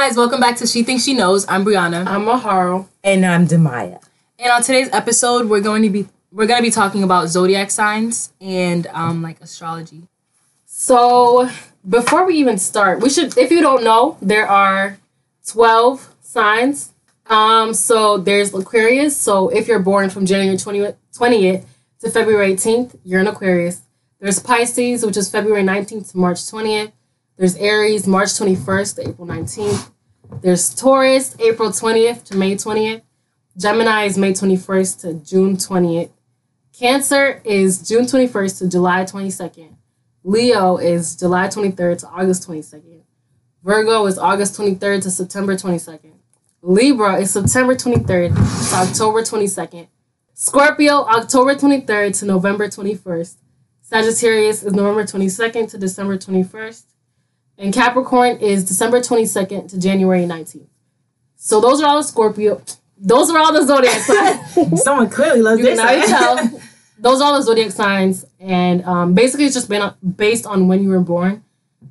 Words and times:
guys, 0.00 0.16
welcome 0.16 0.40
back 0.40 0.56
to 0.56 0.66
She 0.66 0.82
Thinks 0.82 1.04
She 1.04 1.12
Knows. 1.12 1.44
I'm 1.46 1.62
Brianna. 1.62 2.06
I'm 2.06 2.24
Maharo. 2.24 2.88
And 3.04 3.22
I'm 3.26 3.46
Demaya. 3.46 4.02
And 4.38 4.50
on 4.50 4.62
today's 4.62 4.88
episode, 4.94 5.50
we're 5.50 5.60
going 5.60 5.82
to 5.82 5.90
be 5.90 6.08
we're 6.32 6.46
going 6.46 6.56
to 6.56 6.62
be 6.62 6.70
talking 6.70 7.02
about 7.02 7.28
zodiac 7.28 7.70
signs 7.70 8.32
and 8.40 8.86
um 8.94 9.20
like 9.20 9.38
astrology. 9.42 10.08
So, 10.64 11.50
before 11.86 12.24
we 12.24 12.36
even 12.36 12.56
start, 12.56 13.02
we 13.02 13.10
should 13.10 13.36
if 13.36 13.50
you 13.50 13.60
don't 13.60 13.84
know, 13.84 14.16
there 14.22 14.48
are 14.48 14.98
12 15.46 16.14
signs. 16.22 16.94
Um 17.26 17.74
so 17.74 18.16
there's 18.16 18.54
Aquarius. 18.54 19.14
So, 19.18 19.50
if 19.50 19.68
you're 19.68 19.80
born 19.80 20.08
from 20.08 20.24
January 20.24 20.56
20th, 20.56 20.96
20th 21.14 21.66
to 22.00 22.10
February 22.10 22.54
18th, 22.54 22.98
you're 23.04 23.20
an 23.20 23.26
Aquarius. 23.26 23.82
There's 24.18 24.40
Pisces, 24.40 25.04
which 25.04 25.18
is 25.18 25.30
February 25.30 25.62
19th 25.62 26.12
to 26.12 26.16
March 26.16 26.38
20th. 26.38 26.92
There's 27.40 27.56
Aries, 27.56 28.06
March 28.06 28.28
21st 28.28 28.96
to 28.96 29.08
April 29.08 29.26
19th. 29.26 29.90
There's 30.42 30.74
Taurus, 30.74 31.34
April 31.38 31.70
20th 31.70 32.22
to 32.24 32.36
May 32.36 32.54
20th. 32.54 33.00
Gemini 33.56 34.04
is 34.04 34.18
May 34.18 34.32
21st 34.32 35.00
to 35.00 35.14
June 35.14 35.56
20th. 35.56 36.10
Cancer 36.78 37.40
is 37.42 37.88
June 37.88 38.04
21st 38.04 38.58
to 38.58 38.68
July 38.68 39.04
22nd. 39.04 39.74
Leo 40.22 40.76
is 40.76 41.16
July 41.16 41.48
23rd 41.48 42.00
to 42.00 42.08
August 42.08 42.46
22nd. 42.46 43.00
Virgo 43.64 44.04
is 44.04 44.18
August 44.18 44.60
23rd 44.60 45.02
to 45.04 45.10
September 45.10 45.54
22nd. 45.54 46.12
Libra 46.60 47.22
is 47.22 47.30
September 47.30 47.74
23rd 47.74 48.34
to 48.34 48.76
October 48.76 49.22
22nd. 49.22 49.88
Scorpio, 50.34 51.06
October 51.06 51.54
23rd 51.54 52.18
to 52.18 52.26
November 52.26 52.68
21st. 52.68 53.36
Sagittarius 53.80 54.62
is 54.62 54.74
November 54.74 55.04
22nd 55.04 55.70
to 55.70 55.78
December 55.78 56.18
21st. 56.18 56.82
And 57.60 57.74
Capricorn 57.74 58.38
is 58.38 58.64
December 58.64 59.00
22nd 59.00 59.68
to 59.70 59.78
January 59.78 60.22
19th. 60.24 60.66
So 61.36 61.60
those 61.60 61.82
are 61.82 61.86
all 61.88 61.96
the 61.98 62.02
Scorpio. 62.02 62.62
Those 62.98 63.30
are 63.30 63.38
all 63.38 63.52
the 63.52 63.66
zodiac 63.66 63.98
signs. 64.00 64.82
Someone 64.82 65.10
clearly 65.10 65.42
loves 65.42 65.58
you 65.60 65.66
this. 65.66 65.78
can 65.78 66.08
tell. 66.08 66.60
Those 66.98 67.22
are 67.22 67.32
all 67.32 67.36
the 67.38 67.42
zodiac 67.42 67.70
signs, 67.70 68.26
and 68.38 68.84
um, 68.84 69.14
basically 69.14 69.46
it's 69.46 69.54
just 69.54 69.70
been 69.70 69.80
on, 69.80 69.94
based 70.16 70.44
on 70.44 70.68
when 70.68 70.82
you 70.82 70.90
were 70.90 71.00
born. 71.00 71.42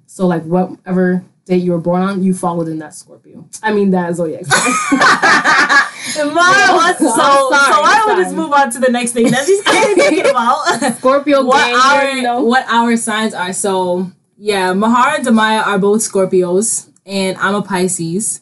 So 0.06 0.28
like 0.28 0.44
whatever 0.44 1.24
date 1.46 1.64
you 1.64 1.72
were 1.72 1.80
born 1.80 2.04
on, 2.04 2.22
you 2.22 2.36
followed 2.36 2.68
in 2.68 2.78
that 2.78 2.94
Scorpio. 2.94 3.48
I 3.64 3.74
mean 3.74 3.90
that 3.90 4.14
zodiac 4.16 4.46
sign. 4.46 5.00
Was 6.20 6.98
so. 7.00 7.06
Sorry, 7.08 7.74
so 7.74 7.82
why 7.82 8.04
don't 8.06 8.18
we 8.18 8.24
just 8.24 8.36
move 8.36 8.54
on 8.54 8.70
to 8.72 8.80
the 8.80 8.90
next 8.92 9.14
thing 9.14 9.32
that 9.32 9.46
she's 9.48 9.64
thinking 9.64 10.30
about? 10.30 10.64
Scorpio 10.98 11.44
What 11.44 11.70
you 11.70 11.76
our 11.76 12.02
already 12.02 12.22
know. 12.22 12.44
what 12.44 12.66
our 12.68 12.96
signs 12.96 13.34
are. 13.34 13.52
So 13.54 14.12
yeah, 14.42 14.74
Mahara 14.74 15.18
and 15.18 15.28
Demaya 15.28 15.66
are 15.68 15.78
both 15.78 16.02
Scorpios, 16.02 16.90
and 17.06 17.38
I'm 17.38 17.56
a 17.56 17.62
Pisces. 17.62 18.42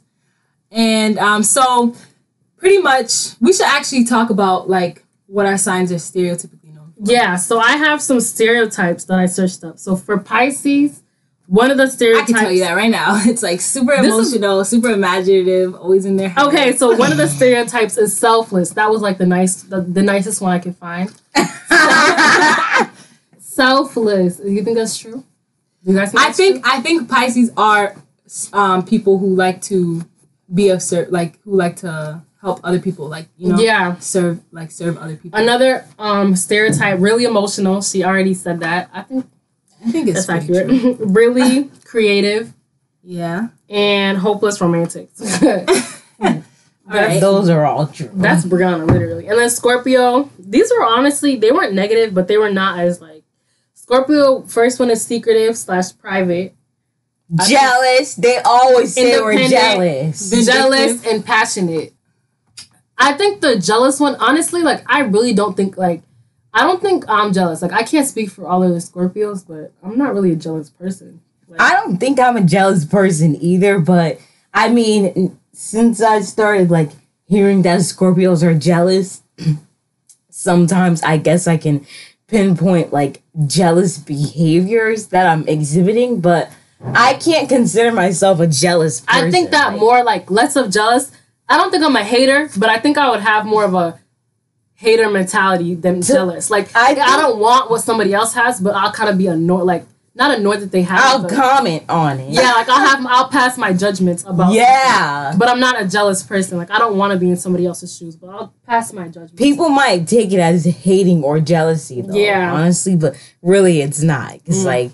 And 0.72 1.18
um, 1.18 1.44
so 1.44 1.96
pretty 2.58 2.78
much 2.80 3.32
we 3.42 3.52
should 3.54 3.66
actually 3.66 4.04
talk 4.06 4.30
about 4.30 4.70
like 4.70 5.04
what 5.26 5.46
our 5.46 5.58
signs 5.58 5.92
are 5.92 5.96
stereotypically 5.96 6.74
known. 6.76 6.94
for. 6.94 7.12
Yeah, 7.12 7.36
so 7.36 7.60
I 7.60 7.72
have 7.78 8.02
some 8.02 8.20
stereotypes 8.20 9.06
that 9.06 9.18
I 9.18 9.26
searched 9.26 9.64
up. 9.64 9.80
So 9.80 9.96
for 9.96 10.18
Pisces, 10.20 11.02
one 11.48 11.72
of 11.72 11.78
the 11.78 11.88
stereotypes. 11.88 12.30
I 12.30 12.34
can 12.34 12.42
tell 12.44 12.52
you 12.52 12.60
that 12.66 12.74
right 12.74 12.92
now. 12.92 13.22
It's 13.26 13.42
like 13.42 13.62
super 13.62 13.96
This 14.02 14.14
is- 14.14 14.34
emotional, 14.34 14.66
super 14.66 14.90
imaginative, 14.90 15.74
always 15.76 16.06
in 16.06 16.18
their 16.18 16.30
head. 16.30 16.46
Okay, 16.48 16.76
so 16.76 16.96
one 17.04 17.12
of 17.12 17.18
the 17.18 17.28
stereotypes 17.28 17.98
is 17.98 18.16
selfless. 18.16 18.72
That 18.72 18.90
was 18.92 19.02
like 19.02 19.18
the 19.18 19.26
nice, 19.26 19.64
the, 19.64 19.80
the 19.82 20.04
nicest 20.04 20.42
one 20.42 20.52
I 20.52 20.60
could 20.60 20.76
find. 20.76 21.10
selfless. 23.40 24.42
You 24.44 24.64
think 24.64 24.78
that's 24.78 24.98
true? 24.98 25.24
You 25.88 25.96
guys 25.96 26.12
think 26.12 26.22
I 26.24 26.32
think 26.34 26.64
true? 26.64 26.72
I 26.74 26.82
think 26.82 27.10
Pisces 27.10 27.52
are 27.58 27.96
um, 28.54 28.86
people 28.86 29.18
who 29.20 29.34
like 29.34 29.62
to 29.64 30.04
be 30.54 30.70
of 30.70 30.82
ser- 30.82 31.08
like 31.10 31.42
who 31.44 31.56
like 31.56 31.78
to 31.78 32.22
help 32.42 32.60
other 32.64 32.80
people, 32.80 33.08
like 33.08 33.28
you 33.38 33.54
know, 33.54 33.60
Yeah. 33.60 33.98
serve 34.00 34.42
like 34.52 34.70
serve 34.72 34.98
other 34.98 35.16
people. 35.16 35.40
Another 35.40 35.86
um 35.98 36.36
stereotype, 36.36 37.00
really 37.00 37.24
emotional. 37.24 37.82
She 37.82 38.04
already 38.04 38.34
said 38.34 38.60
that. 38.60 38.90
I 38.94 39.02
think 39.04 39.30
I 39.86 39.92
think 39.92 40.08
it's 40.10 40.26
that's 40.26 40.44
accurate. 40.44 40.68
true. 40.68 40.98
really 41.00 41.72
creative 41.86 42.54
Yeah. 43.04 43.48
and 43.70 44.18
hopeless 44.18 44.60
romantics. 44.60 45.22
Alright. 46.90 47.20
Those 47.20 47.50
are 47.50 47.66
all 47.66 47.88
true. 47.88 48.10
That's 48.14 48.46
Brianna, 48.46 48.90
literally. 48.90 49.28
And 49.28 49.38
then 49.38 49.50
Scorpio, 49.50 50.30
these 50.40 50.72
were 50.72 50.86
honestly, 50.86 51.36
they 51.36 51.52
weren't 51.52 51.74
negative, 51.74 52.14
but 52.14 52.30
they 52.30 52.38
were 52.38 52.50
not 52.52 52.80
as 52.80 53.02
like 53.02 53.17
Scorpio, 53.88 54.42
first 54.42 54.82
one 54.82 54.90
is 54.90 55.02
secretive 55.02 55.58
slash 55.58 55.98
private. 55.98 56.54
jealous. 57.48 58.16
They 58.16 58.38
always 58.44 58.94
say 58.94 59.18
we're 59.18 59.48
jealous. 59.48 60.30
Vindictive. 60.30 60.54
jealous 60.54 61.08
and 61.08 61.26
passionate. 61.26 61.94
I 62.98 63.14
think 63.14 63.40
the 63.40 63.58
jealous 63.58 63.98
one, 63.98 64.16
honestly, 64.16 64.62
like 64.62 64.84
I 64.88 65.02
really 65.02 65.34
don't 65.34 65.56
think 65.56 65.78
like 65.78 66.02
I 66.54 66.64
don't 66.64 66.82
think 66.82 67.06
I'm 67.08 67.32
jealous. 67.32 67.62
Like 67.62 67.72
I 67.72 67.84
can't 67.84 68.06
speak 68.06 68.30
for 68.30 68.46
all 68.46 68.62
of 68.62 68.72
the 68.72 68.80
Scorpios, 68.80 69.48
but 69.48 69.72
I'm 69.82 69.98
not 69.98 70.14
really 70.14 70.34
a 70.34 70.36
jealous 70.36 70.70
person. 70.70 71.22
Like, 71.48 71.62
I 71.62 71.72
don't 71.72 71.98
think 71.98 72.20
I'm 72.20 72.36
a 72.36 72.44
jealous 72.44 72.84
person 72.84 73.42
either, 73.42 73.80
but 73.80 74.20
I 74.54 74.68
mean, 74.68 75.40
since 75.54 76.02
I 76.02 76.20
started 76.22 76.70
like 76.70 76.90
hearing 77.24 77.62
that 77.62 77.80
Scorpios 77.80 78.44
are 78.44 78.54
jealous, 78.54 79.22
sometimes 80.30 81.02
I 81.04 81.16
guess 81.16 81.48
I 81.48 81.56
can 81.56 81.86
pinpoint 82.28 82.92
like 82.92 83.22
jealous 83.46 83.98
behaviors 83.98 85.08
that 85.08 85.28
I'm 85.28 85.48
exhibiting, 85.48 86.20
but 86.20 86.52
I 86.82 87.16
can't 87.16 87.50
consider 87.50 87.92
myself 87.92 88.40
a 88.40 88.48
jealous 88.48 89.02
person. 89.02 89.28
I 89.28 89.32
think 89.32 89.52
that 89.52 89.72
Like, 89.72 89.80
more 89.80 90.04
like 90.04 90.30
less 90.30 90.56
of 90.56 90.70
jealous. 90.72 91.12
I 91.50 91.58
don't 91.58 91.72
think 91.72 91.84
I'm 91.84 91.96
a 91.96 92.04
hater, 92.04 92.50
but 92.58 92.70
I 92.70 92.80
think 92.80 92.98
I 92.98 93.10
would 93.10 93.22
have 93.22 93.46
more 93.46 93.64
of 93.64 93.74
a 93.74 94.00
hater 94.76 95.10
mentality 95.10 95.76
than 95.76 96.02
jealous. 96.02 96.50
Like 96.50 96.76
I 96.76 96.92
I, 96.92 97.18
don't 97.18 97.40
want 97.40 97.72
what 97.72 97.82
somebody 97.82 98.14
else 98.14 98.34
has, 98.34 98.60
but 98.60 98.76
I'll 98.76 98.92
kind 98.92 99.10
of 99.10 99.18
be 99.18 99.28
annoyed. 99.28 99.64
Like 99.64 99.86
not 100.18 100.38
annoyed 100.38 100.60
that 100.62 100.72
they 100.72 100.82
have. 100.82 101.00
I'll 101.00 101.30
comment 101.30 101.84
on 101.88 102.20
it. 102.20 102.32
yeah, 102.34 102.52
like 102.54 102.68
I'll 102.68 102.86
have 102.86 103.06
I'll 103.06 103.30
pass 103.30 103.58
my 103.58 103.72
judgments 103.72 104.24
about. 104.26 104.52
Yeah. 104.54 105.34
But 105.38 105.48
I'm 105.48 105.60
not 105.60 105.80
a 105.82 105.88
jealous 105.88 106.24
person. 106.24 106.58
Like 106.58 106.72
I 106.72 106.80
don't 106.80 106.98
want 106.98 107.14
to 107.14 107.20
be 107.20 107.30
in 107.30 107.38
somebody 107.38 107.66
else's 107.66 107.96
shoes, 107.96 108.16
but 108.16 108.30
I'll 108.30 108.54
pass 108.66 108.92
my 108.94 109.06
judgment. 109.08 109.38
People 109.38 109.70
might 109.70 110.08
take 110.08 110.34
it 110.34 110.40
as 110.40 110.66
hating 110.66 111.24
or 111.24 111.40
jealousy, 111.40 112.02
though. 112.02 112.16
Yeah. 112.16 112.54
Honestly, 112.54 112.96
but 112.96 113.16
really, 113.42 113.82
it's 113.82 114.02
not. 114.02 114.36
It's 114.46 114.60
Mm. 114.60 114.66
like, 114.66 114.92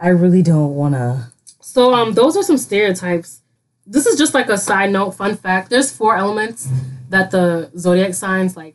I 0.00 0.08
really 0.08 0.42
don't 0.42 0.74
want 0.74 0.94
to. 0.94 1.28
So 1.60 1.94
um, 1.94 2.14
those 2.14 2.36
are 2.36 2.42
some 2.42 2.58
stereotypes. 2.58 3.42
This 3.86 4.06
is 4.06 4.18
just 4.18 4.34
like 4.34 4.48
a 4.48 4.58
side 4.58 4.90
note, 4.92 5.12
fun 5.12 5.36
fact. 5.36 5.70
There's 5.70 5.92
four 5.92 6.16
elements 6.16 6.68
that 7.10 7.30
the 7.30 7.70
zodiac 7.78 8.14
signs 8.14 8.56
like 8.56 8.74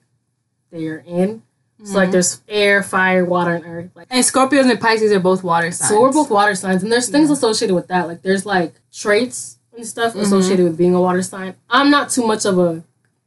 they're 0.71 1.03
in. 1.05 1.43
So 1.83 1.95
like 1.95 2.11
there's 2.11 2.41
air, 2.47 2.83
fire, 2.83 3.25
water, 3.25 3.55
and 3.55 3.65
earth. 3.65 3.89
Like 3.95 4.07
And 4.11 4.23
Scorpios 4.23 4.69
and 4.69 4.79
Pisces 4.79 5.11
are 5.11 5.19
both 5.19 5.43
water 5.43 5.71
signs. 5.71 5.89
so 5.89 5.99
we're 6.01 6.11
both 6.11 6.29
water 6.29 6.53
signs, 6.55 6.83
and 6.83 6.91
there's 6.91 7.09
things 7.09 7.29
associated 7.31 7.73
with 7.73 7.87
that. 7.87 8.07
Like 8.07 8.21
there's 8.21 8.45
like 8.45 8.73
traits 8.93 9.57
and 9.75 9.85
stuff 9.85 10.15
associated 10.15 10.63
with 10.65 10.77
being 10.77 10.93
a 10.93 11.01
water 11.01 11.21
sign. 11.23 11.55
I'm 11.69 11.89
not 11.89 12.09
too 12.09 12.25
much 12.27 12.45
of 12.45 12.59
a 12.59 12.83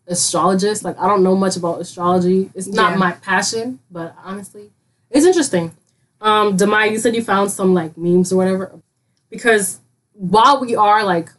astrologist. 0.06 0.84
Like 0.84 0.98
I 0.98 1.06
don't 1.06 1.22
know 1.22 1.34
much 1.36 1.56
about 1.56 1.80
astrology. 1.80 2.50
It's 2.54 2.66
not 2.68 2.92
Yeah. 2.92 2.98
my 2.98 3.12
passion, 3.12 3.80
but 3.90 4.14
honestly, 4.24 4.70
it's 5.10 5.26
interesting. 5.26 5.72
Um, 6.20 6.56
Demai, 6.56 6.90
you 6.90 6.98
said 6.98 7.14
you 7.14 7.22
found 7.22 7.50
some 7.50 7.74
like 7.74 7.96
memes 7.98 8.32
or 8.32 8.36
whatever, 8.36 8.70
because 9.30 9.80
while 10.12 10.60
we 10.60 10.76
are 10.76 11.02
like 11.04 11.30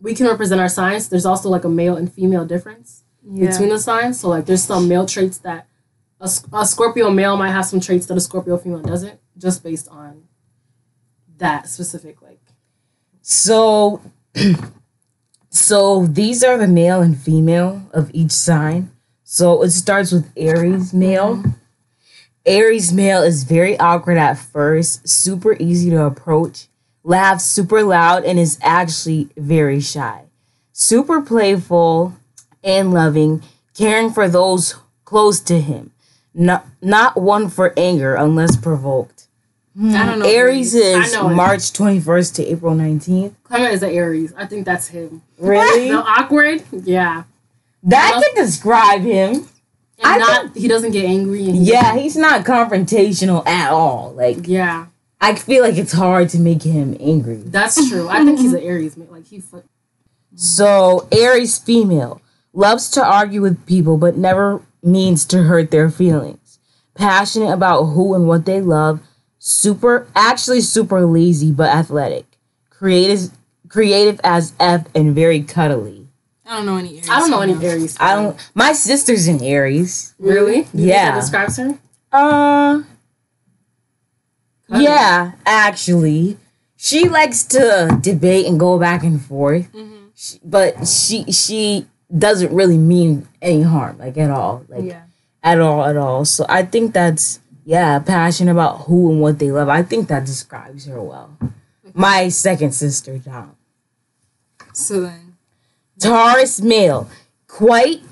we 0.00 0.14
can 0.14 0.26
represent 0.26 0.60
our 0.60 0.68
signs, 0.68 1.08
there's 1.08 1.26
also 1.26 1.48
like 1.48 1.64
a 1.64 1.68
male 1.68 1.96
and 1.96 2.12
female 2.12 2.44
difference 2.44 3.04
Yeah. 3.26 3.50
between 3.50 3.68
the 3.70 3.78
signs. 3.78 4.20
So 4.20 4.28
like 4.28 4.46
there's 4.46 4.62
some 4.62 4.88
male 4.88 5.06
traits 5.06 5.38
that 5.38 5.66
a, 6.20 6.30
a 6.52 6.66
Scorpio 6.66 7.10
male 7.10 7.36
might 7.36 7.50
have 7.50 7.66
some 7.66 7.80
traits 7.80 8.06
that 8.06 8.16
a 8.16 8.20
Scorpio 8.20 8.56
female 8.56 8.80
doesn't, 8.82 9.20
just 9.36 9.62
based 9.62 9.88
on 9.88 10.24
that 11.38 11.68
specific 11.68 12.22
like. 12.22 12.40
So, 13.22 14.00
so 15.50 16.06
these 16.06 16.44
are 16.44 16.58
the 16.58 16.68
male 16.68 17.00
and 17.00 17.18
female 17.18 17.88
of 17.92 18.10
each 18.12 18.32
sign. 18.32 18.90
So 19.24 19.62
it 19.62 19.70
starts 19.70 20.12
with 20.12 20.30
Aries 20.36 20.92
male. 20.92 21.36
Mm-hmm. 21.36 21.50
Aries 22.46 22.92
male 22.92 23.22
is 23.22 23.44
very 23.44 23.78
awkward 23.78 24.18
at 24.18 24.34
first, 24.34 25.08
super 25.08 25.56
easy 25.58 25.88
to 25.90 26.04
approach, 26.04 26.66
laughs 27.02 27.44
super 27.44 27.82
loud, 27.82 28.24
and 28.24 28.38
is 28.38 28.58
actually 28.60 29.30
very 29.36 29.80
shy. 29.80 30.24
Super 30.72 31.22
playful 31.22 32.14
and 32.62 32.92
loving, 32.92 33.42
caring 33.74 34.10
for 34.10 34.28
those 34.28 34.74
close 35.06 35.40
to 35.40 35.60
him. 35.60 35.90
Not, 36.34 36.66
not 36.82 37.20
one 37.20 37.48
for 37.48 37.72
anger 37.76 38.14
unless 38.14 38.56
provoked. 38.56 39.28
I 39.76 40.06
don't 40.06 40.20
know. 40.20 40.26
Aries 40.26 40.74
is 40.74 41.14
I 41.14 41.16
know 41.16 41.30
it. 41.30 41.34
March 41.34 41.72
21st 41.72 42.34
to 42.36 42.44
April 42.46 42.74
19th. 42.74 43.34
Clement 43.42 43.72
is 43.72 43.82
an 43.82 43.90
Aries. 43.90 44.32
I 44.36 44.46
think 44.46 44.64
that's 44.64 44.88
him. 44.88 45.22
Really? 45.38 45.88
The 45.90 45.96
awkward, 45.96 46.62
yeah. 46.70 47.24
That 47.82 48.22
can 48.24 48.44
describe 48.44 49.02
him. 49.02 49.48
And 49.98 50.06
I 50.06 50.18
not 50.18 50.56
he 50.56 50.68
doesn't 50.68 50.92
get 50.92 51.04
angry. 51.04 51.46
And 51.46 51.56
he 51.56 51.62
Yeah, 51.64 51.96
he's 51.96 52.16
not 52.16 52.44
confrontational 52.44 53.46
at 53.46 53.70
all. 53.70 54.12
Like 54.12 54.46
yeah, 54.48 54.86
I 55.20 55.34
feel 55.34 55.62
like 55.62 55.76
it's 55.76 55.92
hard 55.92 56.28
to 56.30 56.38
make 56.38 56.62
him 56.62 56.96
angry. 57.00 57.36
that's 57.44 57.88
true. 57.88 58.08
I 58.08 58.24
think 58.24 58.38
he's 58.38 58.52
an 58.52 58.62
Aries. 58.62 58.96
Like 58.96 59.26
he, 59.26 59.42
So 60.34 61.08
Aries 61.12 61.58
female 61.58 62.20
loves 62.52 62.90
to 62.90 63.04
argue 63.04 63.42
with 63.42 63.64
people 63.66 63.98
but 63.98 64.16
never 64.16 64.62
means 64.84 65.24
to 65.26 65.44
hurt 65.44 65.70
their 65.70 65.90
feelings. 65.90 66.58
Passionate 66.94 67.52
about 67.52 67.84
who 67.86 68.14
and 68.14 68.28
what 68.28 68.44
they 68.46 68.60
love. 68.60 69.00
Super 69.38 70.06
actually 70.14 70.60
super 70.60 71.04
lazy 71.04 71.52
but 71.52 71.68
athletic. 71.70 72.24
Creative 72.70 73.30
creative 73.68 74.20
as 74.22 74.52
F 74.60 74.86
and 74.94 75.14
very 75.14 75.42
cuddly. 75.42 76.08
I 76.46 76.56
don't 76.56 76.66
know 76.66 76.76
any 76.76 76.96
Aries. 76.96 77.08
I 77.10 77.18
don't 77.20 77.30
know 77.30 77.40
any. 77.40 77.54
Aries. 77.66 77.96
I 77.98 78.14
don't 78.14 78.50
my 78.54 78.72
sister's 78.72 79.26
in 79.28 79.42
Aries. 79.42 80.14
really. 80.18 80.58
You 80.74 80.86
Yeah. 80.88 81.12
that 81.12 81.20
describes 81.20 81.56
her. 81.56 81.78
Uh 82.12 82.82
Cuddly. 84.68 84.84
Yeah, 84.84 85.32
actually. 85.44 86.38
She 86.76 87.08
likes 87.08 87.44
to 87.44 87.98
debate 88.00 88.46
and 88.46 88.58
go 88.60 88.78
back 88.78 89.02
and 89.04 89.20
forth. 89.20 89.68
She- 90.14 90.38
but 90.44 90.86
she 90.86 91.24
she 91.32 91.86
doesn't 92.16 92.54
really 92.54 92.78
mean 92.78 93.26
any 93.42 93.62
harm, 93.62 93.98
like 93.98 94.16
at 94.18 94.30
all. 94.30 94.64
Like 94.68 94.84
Yeah. 94.84 95.02
at 95.42 95.60
all, 95.60 95.84
at 95.84 95.96
all. 95.96 96.24
So 96.24 96.46
I 96.48 96.62
think 96.64 96.92
that's 96.92 97.40
yeah, 97.66 97.98
passionate 97.98 98.52
about 98.52 98.82
who 98.82 99.10
and 99.10 99.20
what 99.20 99.38
they 99.38 99.50
love. 99.50 99.68
I 99.70 99.82
think 99.82 100.08
that 100.08 100.26
describes 100.26 100.84
her 100.86 101.00
well. 101.00 101.36
My 101.94 102.28
second 102.28 102.72
sister, 102.72 103.16
Dom. 103.18 103.56
So 104.74 105.00
then, 105.02 105.36
Taurus 105.98 106.60
male, 106.60 107.08
quite 107.46 108.02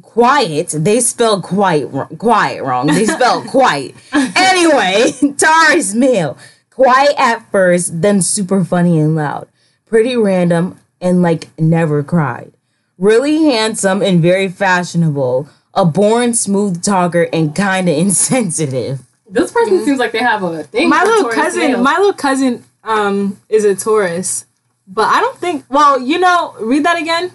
quiet. 0.00 0.68
They 0.76 1.00
spell 1.00 1.42
quite 1.42 1.86
quiet 2.18 2.62
wrong. 2.62 2.86
They 2.86 3.04
spell 3.06 3.42
quite. 3.48 3.94
Anyway, 4.12 5.12
Taurus 5.36 5.94
male, 5.94 6.38
quiet 6.70 7.14
at 7.18 7.50
first, 7.50 8.00
then 8.00 8.22
super 8.22 8.64
funny 8.64 8.98
and 9.00 9.14
loud. 9.14 9.48
Pretty 9.86 10.16
random 10.16 10.78
and 11.00 11.20
like 11.22 11.48
never 11.58 12.02
cried. 12.02 12.52
Really 12.98 13.44
handsome 13.44 14.02
and 14.02 14.20
very 14.20 14.48
fashionable. 14.48 15.48
A 15.74 15.84
born 15.84 16.34
smooth 16.34 16.82
talker 16.82 17.28
and 17.32 17.54
kind 17.54 17.88
of 17.88 17.96
insensitive. 18.06 19.00
This 19.28 19.50
person 19.50 19.84
seems 19.84 19.98
like 19.98 20.12
they 20.12 20.18
have 20.18 20.42
a 20.42 20.62
thing. 20.64 20.88
my 20.90 21.02
little 21.02 21.22
Taurus 21.22 21.34
cousin, 21.36 21.60
males. 21.72 21.82
my 21.84 21.92
little 21.96 22.12
cousin, 22.12 22.64
um, 22.84 23.40
is 23.48 23.64
a 23.64 23.74
Taurus, 23.74 24.44
but 24.86 25.04
I 25.06 25.20
don't 25.20 25.38
think. 25.38 25.64
Well, 25.70 25.98
you 26.00 26.18
know, 26.18 26.54
read 26.60 26.84
that 26.84 27.00
again. 27.00 27.32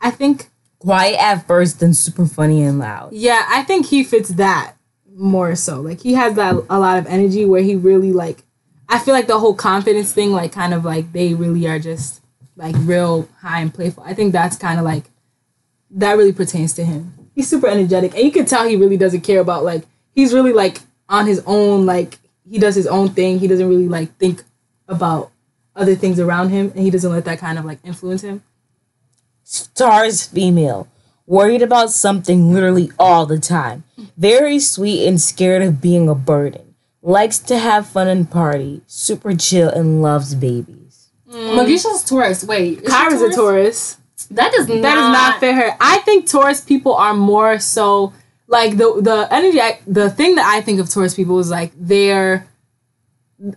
I 0.00 0.10
think. 0.10 0.48
Quiet 0.78 1.18
at 1.18 1.46
first, 1.46 1.80
then 1.80 1.94
super 1.94 2.26
funny 2.26 2.62
and 2.62 2.78
loud. 2.78 3.12
Yeah, 3.12 3.42
I 3.48 3.62
think 3.62 3.86
he 3.86 4.04
fits 4.04 4.28
that 4.30 4.74
more 5.14 5.56
so. 5.56 5.80
Like 5.80 6.00
he 6.02 6.12
has 6.12 6.34
that 6.34 6.54
a 6.68 6.78
lot 6.78 6.98
of 6.98 7.06
energy 7.06 7.44
where 7.46 7.62
he 7.62 7.74
really 7.74 8.12
like. 8.12 8.42
I 8.88 8.98
feel 8.98 9.14
like 9.14 9.26
the 9.26 9.38
whole 9.38 9.54
confidence 9.54 10.12
thing, 10.12 10.30
like 10.32 10.52
kind 10.52 10.74
of 10.74 10.84
like 10.84 11.12
they 11.12 11.32
really 11.32 11.66
are 11.66 11.78
just 11.78 12.20
like 12.56 12.74
real 12.78 13.28
high 13.40 13.60
and 13.60 13.72
playful. 13.72 14.04
I 14.04 14.14
think 14.14 14.32
that's 14.32 14.56
kind 14.56 14.78
of 14.78 14.84
like 14.84 15.04
that 15.90 16.16
really 16.16 16.32
pertains 16.32 16.72
to 16.74 16.84
him. 16.84 17.30
He's 17.34 17.48
super 17.48 17.66
energetic, 17.66 18.14
and 18.14 18.24
you 18.24 18.32
can 18.32 18.46
tell 18.46 18.66
he 18.66 18.76
really 18.76 18.96
doesn't 18.96 19.22
care 19.22 19.40
about 19.40 19.64
like 19.64 19.84
he's 20.14 20.32
really 20.32 20.52
like 20.52 20.80
on 21.08 21.26
his 21.26 21.42
own. 21.46 21.86
Like 21.86 22.18
he 22.48 22.58
does 22.58 22.74
his 22.74 22.86
own 22.86 23.10
thing. 23.10 23.38
He 23.38 23.48
doesn't 23.48 23.68
really 23.68 23.88
like 23.88 24.16
think 24.16 24.42
about 24.88 25.30
other 25.76 25.94
things 25.94 26.20
around 26.20 26.50
him, 26.50 26.70
and 26.74 26.80
he 26.80 26.90
doesn't 26.90 27.10
let 27.10 27.24
that 27.24 27.38
kind 27.38 27.58
of 27.58 27.64
like 27.64 27.78
influence 27.84 28.22
him. 28.22 28.42
Stars 29.42 30.26
female, 30.26 30.88
worried 31.26 31.62
about 31.62 31.90
something 31.90 32.52
literally 32.52 32.90
all 32.98 33.26
the 33.26 33.38
time. 33.38 33.84
Very 34.16 34.58
sweet 34.58 35.06
and 35.06 35.20
scared 35.20 35.62
of 35.62 35.80
being 35.80 36.08
a 36.08 36.14
burden. 36.14 36.74
Likes 37.02 37.38
to 37.40 37.58
have 37.58 37.86
fun 37.86 38.08
and 38.08 38.30
party. 38.30 38.80
Super 38.86 39.34
chill 39.34 39.68
and 39.68 40.00
loves 40.00 40.34
babies. 40.34 40.83
Magisha's 41.34 42.04
Taurus. 42.04 42.44
Wait, 42.44 42.82
is 42.82 42.92
Kyra's 42.92 43.22
a 43.22 43.30
Taurus. 43.30 43.98
That 44.30 44.52
does 44.52 44.68
not. 44.68 44.82
That 44.82 44.94
does 44.94 45.12
not 45.12 45.40
fit 45.40 45.54
her. 45.54 45.76
I 45.80 45.98
think 45.98 46.28
Taurus 46.28 46.60
people 46.60 46.94
are 46.94 47.14
more 47.14 47.58
so 47.58 48.12
like 48.46 48.76
the 48.76 49.00
the 49.00 49.28
energy. 49.30 49.60
I, 49.60 49.80
the 49.86 50.10
thing 50.10 50.36
that 50.36 50.46
I 50.46 50.60
think 50.60 50.80
of 50.80 50.88
Taurus 50.88 51.14
people 51.14 51.38
is 51.38 51.50
like 51.50 51.72
they're. 51.76 52.46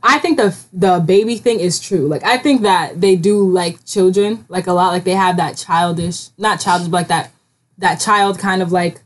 I 0.04 0.20
think 0.20 0.38
the 0.38 0.58
the 0.74 1.00
baby 1.00 1.38
thing 1.38 1.60
is 1.60 1.80
true. 1.80 2.08
Like 2.08 2.24
I 2.24 2.38
think 2.38 2.64
that 2.64 3.00
they 3.00 3.16
do 3.16 3.48
like 3.48 3.86
children 3.86 4.46
like 4.50 4.68
a 4.68 4.74
lot. 4.74 4.92
Like 4.92 5.04
they 5.04 5.12
have 5.12 5.38
that 5.38 5.56
childish, 5.56 6.30
not 6.38 6.60
childish, 6.60 6.88
but 6.88 6.98
like 6.98 7.08
that 7.08 7.32
that 7.78 7.96
child 7.96 8.40
kind 8.40 8.62
of 8.62 8.72
like 8.72 9.02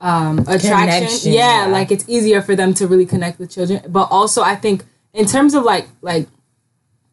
um 0.00 0.38
attraction. 0.40 1.32
Yeah, 1.32 1.66
yeah. 1.66 1.72
like 1.72 1.90
it's 1.90 2.08
easier 2.08 2.40
for 2.40 2.54
them 2.54 2.72
to 2.74 2.86
really 2.86 3.06
connect 3.06 3.38
with 3.38 3.50
children. 3.50 3.82
But 3.88 4.08
also, 4.10 4.42
I 4.42 4.54
think 4.54 4.84
in 5.12 5.26
terms 5.26 5.54
of 5.54 5.64
like 5.64 5.88
like 6.00 6.28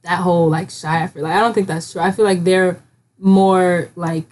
that 0.04 0.20
whole 0.20 0.50
like 0.50 0.70
shy 0.70 1.02
effort, 1.04 1.22
like 1.24 1.34
I 1.36 1.40
don't 1.40 1.54
think 1.54 1.68
that's 1.68 1.92
true. 1.92 2.02
I 2.02 2.12
feel 2.12 2.26
like 2.26 2.44
they're 2.44 2.80
more 3.20 3.90
like 3.96 4.26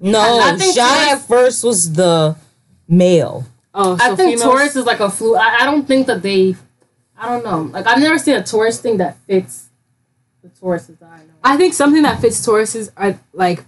No, 0.00 0.40
I 0.42 0.56
think 0.56 0.74
shy 0.74 1.10
at 1.12 1.18
first 1.22 1.64
was 1.64 1.92
the 1.92 2.36
male. 2.88 3.44
oh. 3.74 3.96
So 3.96 4.04
I 4.04 4.08
think 4.16 4.38
females- 4.38 4.42
Taurus 4.42 4.76
is 4.76 4.84
like 4.86 5.00
a 5.00 5.10
flu. 5.10 5.36
I, 5.36 5.58
I 5.62 5.64
don't 5.66 5.86
think 5.86 6.06
that 6.06 6.22
they. 6.22 6.56
I 7.16 7.28
don't 7.28 7.44
know. 7.44 7.62
Like 7.72 7.86
I've 7.86 8.00
never 8.00 8.18
seen 8.18 8.34
a 8.36 8.42
Taurus 8.42 8.80
thing 8.80 8.96
that 8.98 9.16
fits 9.26 9.68
the 10.42 10.48
Tauruses 10.50 10.98
that 10.98 11.08
I 11.10 11.18
know. 11.18 11.32
I 11.42 11.56
think 11.56 11.72
something 11.74 12.02
that 12.02 12.20
fits 12.20 12.44
Tauruses 12.44 12.90
are 12.96 13.18
like, 13.32 13.64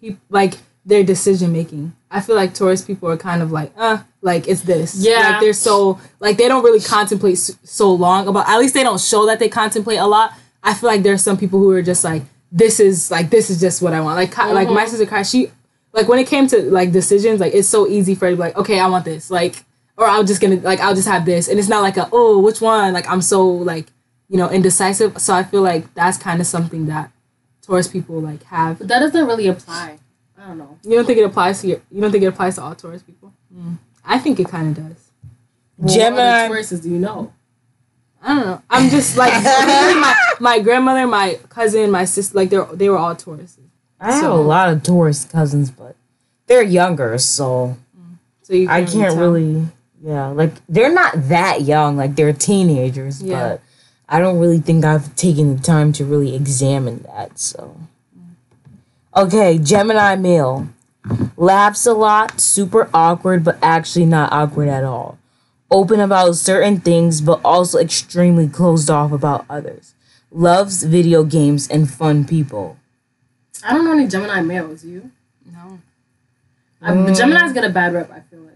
peop- 0.00 0.18
like 0.30 0.54
their 0.84 1.04
decision 1.04 1.52
making. 1.52 1.94
I 2.10 2.20
feel 2.20 2.34
like 2.36 2.54
Taurus 2.54 2.82
people 2.82 3.08
are 3.10 3.16
kind 3.16 3.40
of 3.42 3.52
like, 3.52 3.72
uh, 3.76 3.98
like 4.20 4.48
it's 4.48 4.62
this. 4.62 4.96
Yeah. 4.96 5.30
Like 5.30 5.40
they're 5.40 5.52
so 5.52 5.98
like 6.18 6.36
they 6.38 6.48
don't 6.48 6.64
really 6.64 6.80
contemplate 6.80 7.38
so 7.38 7.92
long 7.92 8.26
about. 8.26 8.48
At 8.48 8.58
least 8.58 8.74
they 8.74 8.82
don't 8.82 9.00
show 9.00 9.26
that 9.26 9.38
they 9.38 9.48
contemplate 9.48 9.98
a 9.98 10.06
lot. 10.06 10.32
I 10.62 10.74
feel 10.74 10.88
like 10.88 11.02
there's 11.02 11.22
some 11.22 11.36
people 11.36 11.58
who 11.58 11.70
are 11.70 11.82
just 11.82 12.04
like, 12.04 12.22
this 12.50 12.80
is 12.80 13.10
like 13.10 13.30
this 13.30 13.50
is 13.50 13.60
just 13.60 13.82
what 13.82 13.94
I 13.94 14.00
want. 14.00 14.16
Like 14.16 14.30
Kai 14.30 14.52
like 14.52 14.66
uh-huh. 14.66 14.74
my 14.74 14.84
sister 14.86 15.06
Kai, 15.06 15.22
she 15.22 15.50
like 15.92 16.08
when 16.08 16.18
it 16.18 16.26
came 16.26 16.46
to 16.48 16.70
like 16.70 16.92
decisions, 16.92 17.40
like 17.40 17.54
it's 17.54 17.68
so 17.68 17.88
easy 17.88 18.14
for 18.14 18.26
her 18.26 18.32
to 18.32 18.36
be 18.36 18.40
like, 18.40 18.56
okay, 18.56 18.78
I 18.78 18.86
want 18.88 19.04
this, 19.04 19.30
like, 19.30 19.64
or 19.96 20.06
I'm 20.06 20.26
just 20.26 20.40
gonna 20.40 20.56
like 20.56 20.80
I'll 20.80 20.94
just 20.94 21.08
have 21.08 21.24
this, 21.24 21.48
and 21.48 21.58
it's 21.58 21.68
not 21.68 21.82
like 21.82 21.96
a 21.96 22.08
oh 22.12 22.38
which 22.40 22.60
one. 22.60 22.92
Like 22.92 23.08
I'm 23.08 23.22
so 23.22 23.46
like 23.46 23.86
you 24.28 24.36
know 24.36 24.50
indecisive. 24.50 25.18
So 25.20 25.34
I 25.34 25.42
feel 25.42 25.62
like 25.62 25.92
that's 25.94 26.18
kind 26.18 26.40
of 26.40 26.46
something 26.46 26.86
that 26.86 27.10
Taurus 27.62 27.88
people 27.88 28.20
like 28.20 28.42
have. 28.44 28.78
But 28.78 28.88
that 28.88 29.00
doesn't 29.00 29.26
really 29.26 29.48
apply. 29.48 29.98
I 30.38 30.48
don't 30.48 30.58
know. 30.58 30.78
You 30.82 30.96
don't 30.96 31.06
think 31.06 31.18
it 31.18 31.24
applies 31.24 31.60
to 31.62 31.68
your? 31.68 31.80
You 31.90 32.00
don't 32.00 32.10
think 32.10 32.24
it 32.24 32.28
applies 32.28 32.56
to 32.56 32.62
all 32.62 32.74
Taurus 32.74 33.02
people? 33.02 33.32
Mm. 33.54 33.78
I 34.04 34.18
think 34.18 34.40
it 34.40 34.48
kind 34.48 34.76
of 34.76 34.84
does. 34.84 35.10
Well, 35.78 35.94
Gemini- 35.94 36.16
What 36.16 36.26
other 36.26 36.54
Tauruses 36.54 36.82
do 36.82 36.90
you 36.90 36.98
know? 36.98 37.32
I 38.22 38.28
don't 38.34 38.46
know. 38.46 38.62
I'm 38.70 38.88
just 38.90 39.16
like 39.16 39.32
my 39.42 40.14
my 40.40 40.58
grandmother, 40.60 41.06
my 41.06 41.38
cousin, 41.48 41.90
my 41.90 42.04
sister. 42.04 42.36
Like 42.36 42.50
they 42.50 42.60
they 42.74 42.88
were 42.88 42.98
all 42.98 43.14
Tauruses. 43.16 43.58
I 44.00 44.12
have 44.12 44.20
So- 44.22 44.34
a 44.34 44.40
lot 44.40 44.68
of 44.72 44.82
Taurus 44.82 45.24
cousins, 45.24 45.70
but 45.70 45.96
they're 46.46 46.62
younger, 46.62 47.18
so 47.18 47.76
mm. 47.98 48.16
So 48.42 48.54
you 48.54 48.68
I 48.68 48.84
can't 48.84 49.18
really. 49.18 49.66
Yeah, 50.04 50.28
like 50.28 50.52
they're 50.68 50.92
not 50.92 51.28
that 51.28 51.62
young. 51.62 51.96
Like 51.96 52.16
they're 52.16 52.32
teenagers, 52.32 53.22
Yeah. 53.22 53.38
but 53.50 53.60
I 54.08 54.18
don't 54.20 54.38
really 54.38 54.58
think 54.58 54.84
I've 54.84 55.14
taken 55.16 55.56
the 55.56 55.62
time 55.62 55.92
to 55.94 56.04
really 56.04 56.34
examine 56.34 57.02
that. 57.04 57.38
So, 57.38 57.76
okay, 59.16 59.58
Gemini 59.58 60.16
male, 60.16 60.68
laughs 61.36 61.86
a 61.86 61.92
lot, 61.92 62.40
super 62.40 62.90
awkward, 62.92 63.44
but 63.44 63.58
actually 63.62 64.06
not 64.06 64.32
awkward 64.32 64.68
at 64.68 64.84
all. 64.84 65.18
Open 65.72 66.00
about 66.00 66.36
certain 66.36 66.80
things, 66.80 67.20
but 67.20 67.40
also 67.44 67.78
extremely 67.78 68.46
closed 68.46 68.90
off 68.90 69.10
about 69.10 69.46
others. 69.48 69.94
Loves 70.30 70.82
video 70.82 71.24
games 71.24 71.68
and 71.68 71.90
fun 71.90 72.26
people. 72.26 72.76
I 73.64 73.72
don't 73.72 73.84
know 73.84 73.92
any 73.92 74.06
Gemini 74.06 74.40
males. 74.42 74.84
You? 74.84 75.10
No, 75.50 75.80
I, 76.80 76.94
the 76.94 77.12
mm. 77.12 77.16
Gemini's 77.16 77.52
get 77.52 77.64
a 77.64 77.70
bad 77.70 77.94
rep. 77.94 78.10
I 78.10 78.20
feel 78.20 78.40
like. 78.40 78.54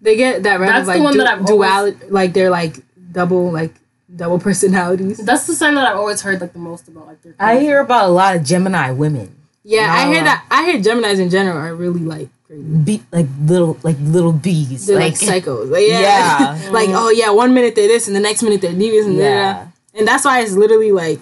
they 0.00 0.16
get 0.16 0.42
that 0.44 0.60
rep 0.60 0.70
That's 0.70 0.88
of 0.88 0.94
the 0.94 1.02
one 1.02 1.12
du- 1.12 1.18
that 1.18 1.28
I've 1.28 1.46
duality. 1.46 2.06
Like 2.08 2.32
they're 2.32 2.50
like 2.50 2.78
double 3.12 3.50
like 3.50 3.74
double 4.14 4.38
personalities. 4.48 5.18
That's 5.18 5.46
the 5.46 5.54
sign 5.54 5.74
that 5.74 5.86
I've 5.86 5.96
always 5.96 6.22
heard 6.22 6.40
like 6.40 6.52
the 6.52 6.58
most 6.58 6.88
about. 6.88 7.06
Like 7.06 7.22
their. 7.22 7.34
I 7.38 7.58
hear 7.58 7.80
about 7.80 8.08
a 8.08 8.12
lot 8.12 8.36
of 8.36 8.44
Gemini 8.44 8.90
women. 8.92 9.36
Yeah, 9.62 9.92
I 9.92 10.06
hear 10.06 10.22
that. 10.22 10.46
I 10.50 10.64
hear 10.70 10.80
Gemini's 10.80 11.18
in 11.18 11.28
general 11.28 11.58
are 11.58 11.74
really 11.74 12.00
like 12.00 12.28
crazy. 12.28 12.35
Be 12.48 13.02
like 13.10 13.26
little 13.42 13.76
like 13.82 13.96
little 14.00 14.32
bees. 14.32 14.86
They're 14.86 15.00
like, 15.00 15.14
psychos. 15.18 15.70
Like, 15.70 15.82
yeah. 15.88 16.56
Yeah. 16.62 16.70
like 16.70 16.88
oh 16.90 17.10
yeah, 17.10 17.30
one 17.30 17.54
minute 17.54 17.74
they're 17.74 17.88
this 17.88 18.06
and 18.06 18.14
the 18.14 18.20
next 18.20 18.42
minute 18.42 18.60
they're 18.60 18.72
devious 18.72 19.06
and 19.06 19.16
Yeah. 19.16 19.68
And 19.94 20.06
that's 20.06 20.24
why 20.24 20.40
it's 20.42 20.52
literally 20.52 20.92
like 20.92 21.18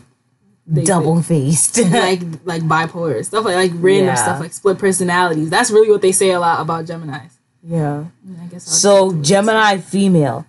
double 0.84 1.22
faced. 1.22 1.78
like 1.90 2.20
like 2.44 2.62
bipolar 2.62 3.24
stuff 3.24 3.44
like 3.44 3.56
like 3.56 3.72
random 3.76 4.06
Yeah. 4.08 4.14
stuff 4.16 4.40
like 4.40 4.52
split 4.52 4.78
personalities. 4.78 5.48
That's 5.50 5.70
really 5.70 5.90
what 5.90 6.02
they 6.02 6.12
say 6.12 6.30
a 6.32 6.40
lot 6.40 6.60
about 6.60 6.84
Gemini's. 6.86 7.38
yeah. 7.62 8.04
I 8.42 8.46
guess 8.46 8.84
I'll 8.84 9.10
So 9.10 9.22
Gemini 9.22 9.78
female. 9.78 10.46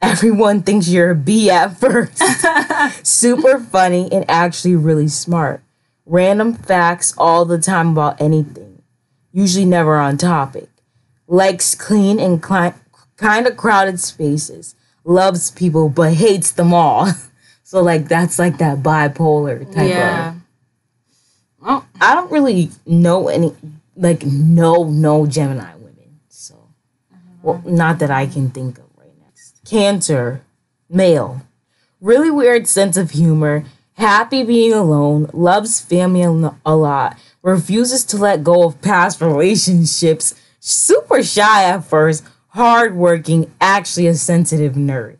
Everyone 0.00 0.62
thinks 0.62 0.88
you're 0.88 1.10
a 1.10 1.14
bee 1.14 1.50
at 1.50 1.76
first. 1.78 2.22
Super 3.06 3.58
funny 3.58 4.08
and 4.12 4.24
actually 4.28 4.76
really 4.76 5.08
smart. 5.08 5.60
Random 6.06 6.54
facts 6.54 7.14
all 7.18 7.44
the 7.44 7.58
time 7.58 7.88
about 7.90 8.20
anything. 8.20 8.67
Usually 9.38 9.64
never 9.64 9.94
on 9.94 10.16
topic. 10.16 10.68
Likes 11.28 11.76
clean 11.76 12.18
and 12.18 12.42
cli- 12.42 12.74
kind 13.16 13.46
of 13.46 13.56
crowded 13.56 14.00
spaces. 14.00 14.74
Loves 15.04 15.52
people 15.52 15.88
but 15.88 16.14
hates 16.14 16.50
them 16.50 16.74
all. 16.74 17.06
so 17.62 17.80
like 17.80 18.08
that's 18.08 18.40
like 18.40 18.58
that 18.58 18.78
bipolar 18.78 19.64
type 19.72 19.90
yeah. 19.90 20.30
of. 20.30 20.36
Oh, 21.62 21.86
I 22.00 22.16
don't 22.16 22.32
really 22.32 22.70
know 22.84 23.28
any 23.28 23.54
like 23.94 24.26
no 24.26 24.82
no 24.82 25.24
Gemini 25.24 25.72
women. 25.76 26.18
So 26.28 26.56
uh-huh. 27.12 27.18
well 27.40 27.62
not 27.64 28.00
that 28.00 28.10
I 28.10 28.26
can 28.26 28.50
think 28.50 28.78
of 28.78 28.86
right 28.96 29.16
now. 29.20 29.30
Cancer, 29.64 30.42
male. 30.90 31.42
Really 32.00 32.32
weird 32.32 32.66
sense 32.66 32.96
of 32.96 33.12
humor, 33.12 33.64
happy 33.92 34.42
being 34.42 34.72
alone, 34.72 35.30
loves 35.32 35.80
family 35.80 36.22
a 36.66 36.74
lot, 36.74 37.16
refuses 37.42 38.04
to 38.06 38.16
let 38.16 38.44
go 38.44 38.64
of 38.64 38.80
past 38.80 39.20
relationships, 39.20 40.34
super 40.60 41.22
shy 41.22 41.64
at 41.64 41.84
first, 41.84 42.24
hardworking, 42.48 43.50
actually 43.60 44.06
a 44.06 44.14
sensitive 44.14 44.74
nerd. 44.74 45.18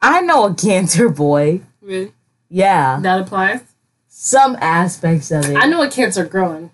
I 0.00 0.20
know 0.20 0.46
a 0.46 0.54
cancer 0.54 1.08
boy. 1.08 1.60
really? 1.80 2.12
Yeah. 2.48 2.98
That 3.00 3.20
applies. 3.20 3.60
Some 4.08 4.56
aspects 4.60 5.30
of 5.30 5.48
it. 5.48 5.56
I 5.56 5.66
know 5.66 5.82
a 5.82 5.90
cancer 5.90 6.24
growing. 6.24 6.70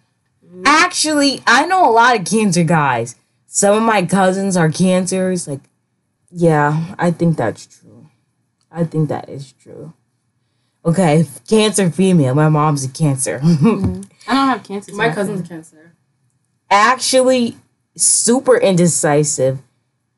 Actually, 0.64 1.42
I 1.46 1.66
know 1.66 1.88
a 1.88 1.92
lot 1.92 2.18
of 2.18 2.26
cancer 2.26 2.64
guys. 2.64 3.14
Some 3.46 3.76
of 3.76 3.82
my 3.82 4.04
cousins 4.04 4.56
are 4.56 4.70
cancers. 4.70 5.46
Like, 5.46 5.60
yeah, 6.30 6.94
I 6.98 7.10
think 7.10 7.36
that's 7.36 7.66
true. 7.66 8.08
I 8.70 8.84
think 8.84 9.08
that 9.08 9.28
is 9.28 9.52
true. 9.52 9.92
Okay, 10.84 11.26
cancer 11.48 11.90
female. 11.90 12.34
My 12.34 12.48
mom's 12.48 12.84
a 12.84 12.88
cancer. 12.88 13.40
Mm-hmm. 13.42 14.02
I 14.28 14.34
don't 14.34 14.48
have 14.48 14.64
cancer. 14.64 14.94
My 14.94 15.10
cousin's 15.10 15.40
a 15.40 15.48
cancer. 15.48 15.94
Actually, 16.70 17.56
super 17.96 18.56
indecisive. 18.56 19.60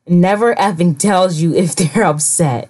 Never 0.07 0.53
effing 0.55 0.97
tells 0.97 1.41
you 1.41 1.53
if 1.55 1.75
they're 1.75 2.03
upset. 2.03 2.69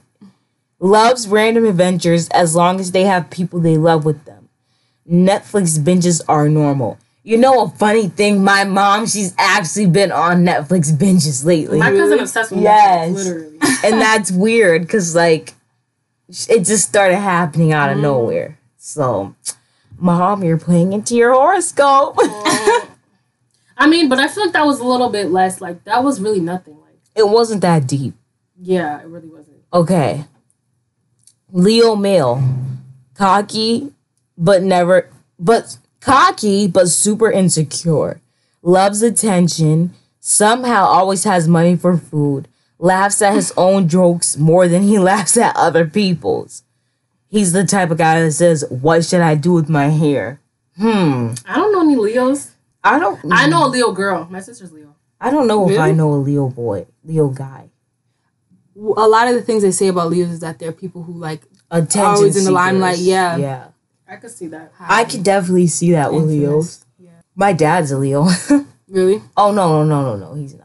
Loves 0.79 1.27
random 1.27 1.65
adventures 1.65 2.27
as 2.29 2.55
long 2.55 2.79
as 2.79 2.91
they 2.91 3.03
have 3.03 3.29
people 3.29 3.59
they 3.59 3.77
love 3.77 4.05
with 4.05 4.25
them. 4.25 4.49
Netflix 5.09 5.77
binges 5.79 6.21
are 6.27 6.47
normal. 6.47 6.97
You 7.23 7.37
know 7.37 7.65
a 7.65 7.69
funny 7.69 8.07
thing? 8.07 8.43
My 8.43 8.63
mom, 8.63 9.05
she's 9.05 9.35
actually 9.37 9.87
been 9.87 10.11
on 10.11 10.43
Netflix 10.43 10.91
binges 10.91 11.45
lately. 11.45 11.77
My 11.77 11.91
cousin 11.91 12.19
obsessed 12.19 12.51
with 12.51 12.61
Yes. 12.61 13.09
Netflix, 13.09 13.15
literally. 13.15 13.57
and 13.83 14.01
that's 14.01 14.31
weird 14.31 14.81
because, 14.81 15.15
like, 15.15 15.53
it 16.49 16.65
just 16.65 16.87
started 16.87 17.17
happening 17.17 17.73
out 17.73 17.89
of 17.89 17.95
mm-hmm. 17.95 18.03
nowhere. 18.03 18.57
So, 18.77 19.35
mom, 20.01 20.43
you're 20.43 20.57
playing 20.57 20.93
into 20.93 21.15
your 21.15 21.33
horoscope. 21.33 22.15
I 23.77 23.87
mean, 23.87 24.09
but 24.09 24.19
I 24.19 24.27
feel 24.27 24.43
like 24.45 24.53
that 24.53 24.65
was 24.65 24.79
a 24.79 24.83
little 24.85 25.09
bit 25.09 25.31
less. 25.31 25.61
Like 25.61 25.83
that 25.85 26.03
was 26.03 26.19
really 26.19 26.39
nothing. 26.39 26.79
Like 26.81 26.99
it 27.15 27.27
wasn't 27.27 27.61
that 27.61 27.87
deep. 27.87 28.13
yeah, 28.59 28.99
it 29.01 29.07
really 29.07 29.27
wasn't. 29.29 29.57
Okay. 29.73 30.25
Leo 31.51 31.95
male. 31.95 32.43
Cocky, 33.13 33.93
but 34.37 34.63
never, 34.63 35.09
but 35.37 35.77
cocky, 35.99 36.67
but 36.67 36.87
super 36.89 37.31
insecure. 37.31 38.21
Loves 38.61 39.01
attention. 39.01 39.93
Somehow 40.19 40.85
always 40.85 41.23
has 41.23 41.47
money 41.47 41.75
for 41.75 41.97
food. 41.97 42.47
Laughs 42.79 43.21
at 43.21 43.33
his 43.35 43.53
own 43.57 43.87
jokes 43.87 44.37
more 44.37 44.67
than 44.67 44.83
he 44.83 44.97
laughs 44.97 45.37
at 45.37 45.55
other 45.55 45.85
people's. 45.85 46.63
He's 47.31 47.53
the 47.53 47.63
type 47.65 47.91
of 47.91 47.97
guy 47.97 48.21
that 48.21 48.33
says, 48.33 48.65
What 48.69 49.05
should 49.05 49.21
I 49.21 49.35
do 49.35 49.53
with 49.53 49.69
my 49.69 49.85
hair? 49.87 50.41
Hmm. 50.77 51.33
I 51.45 51.55
don't 51.55 51.71
know 51.71 51.81
any 51.81 51.95
Leos. 51.95 52.51
I 52.83 52.99
don't 52.99 53.19
I 53.31 53.47
know 53.47 53.65
a 53.65 53.69
Leo 53.69 53.91
girl. 53.93 54.27
My 54.29 54.41
sister's 54.41 54.71
Leo. 54.71 54.95
I 55.19 55.31
don't 55.31 55.47
know 55.47 55.69
if 55.69 55.79
I 55.79 55.91
know 55.91 56.13
a 56.13 56.15
Leo 56.15 56.49
boy, 56.49 56.87
Leo 57.03 57.29
guy. 57.29 57.69
A 58.75 59.07
lot 59.07 59.27
of 59.27 59.35
the 59.35 59.41
things 59.41 59.63
they 59.63 59.71
say 59.71 59.87
about 59.87 60.09
Leos 60.09 60.29
is 60.29 60.39
that 60.41 60.59
they're 60.59 60.71
people 60.71 61.03
who 61.03 61.13
like 61.13 61.43
Attention 61.69 62.01
Always 62.01 62.35
in 62.35 62.43
the 62.43 62.51
limelight, 62.51 62.97
yeah. 62.97 63.37
Yeah. 63.37 63.67
I 64.09 64.17
could 64.17 64.31
see 64.31 64.47
that. 64.47 64.73
I 64.77 65.05
could 65.05 65.23
definitely 65.23 65.67
see 65.67 65.93
that 65.93 66.11
with 66.11 66.25
Leos. 66.25 66.85
Yeah. 66.99 67.11
My 67.33 67.53
dad's 67.53 67.91
a 67.91 67.97
Leo. 67.97 68.27
Really? 68.91 69.21
oh 69.37 69.53
no 69.53 69.85
no 69.85 69.85
no 69.85 70.03
no 70.03 70.17
no 70.17 70.33
he's 70.33 70.53
not 70.53 70.59
he's 70.59 70.59
not. 70.59 70.60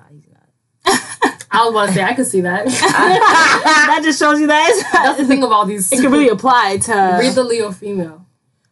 I 1.57 1.65
was 1.65 1.71
about 1.71 1.87
to 1.87 1.93
say 1.95 2.03
I 2.03 2.15
could 2.15 2.27
see 2.27 2.43
that. 2.43 2.67
that 2.67 4.01
just 4.05 4.19
shows 4.19 4.39
you 4.39 4.47
that 4.47 4.89
That's 4.93 5.19
the 5.19 5.25
thing 5.25 5.43
of 5.43 5.51
all 5.51 5.65
these. 5.65 5.91
it 5.91 6.03
can 6.03 6.13
really 6.13 6.29
apply 6.29 6.77
to 6.79 7.17
Read 7.19 7.35
the 7.35 7.43
Leo 7.43 7.73
female. 7.73 8.27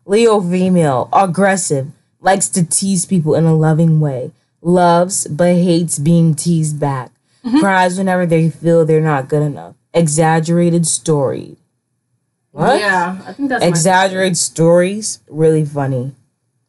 Leo 0.04 0.38
female, 0.40 1.08
aggressive, 1.12 1.90
likes 2.20 2.48
to 2.50 2.64
tease 2.64 3.06
people 3.06 3.34
in 3.34 3.44
a 3.44 3.54
loving 3.54 4.00
way, 4.00 4.32
loves 4.60 5.26
but 5.28 5.54
hates 5.54 5.98
being 5.98 6.34
teased 6.34 6.78
back, 6.78 7.10
mm-hmm. 7.42 7.58
cries 7.58 7.96
whenever 7.96 8.26
they 8.26 8.50
feel 8.50 8.84
they're 8.84 9.00
not 9.00 9.28
good 9.28 9.42
enough, 9.42 9.74
exaggerated 9.94 10.86
story. 10.86 11.56
What? 12.50 12.78
Yeah, 12.78 13.18
I 13.26 13.32
think 13.32 13.48
that's 13.48 13.64
Exaggerated 13.64 14.36
stories, 14.36 15.20
really 15.28 15.64
funny. 15.64 16.12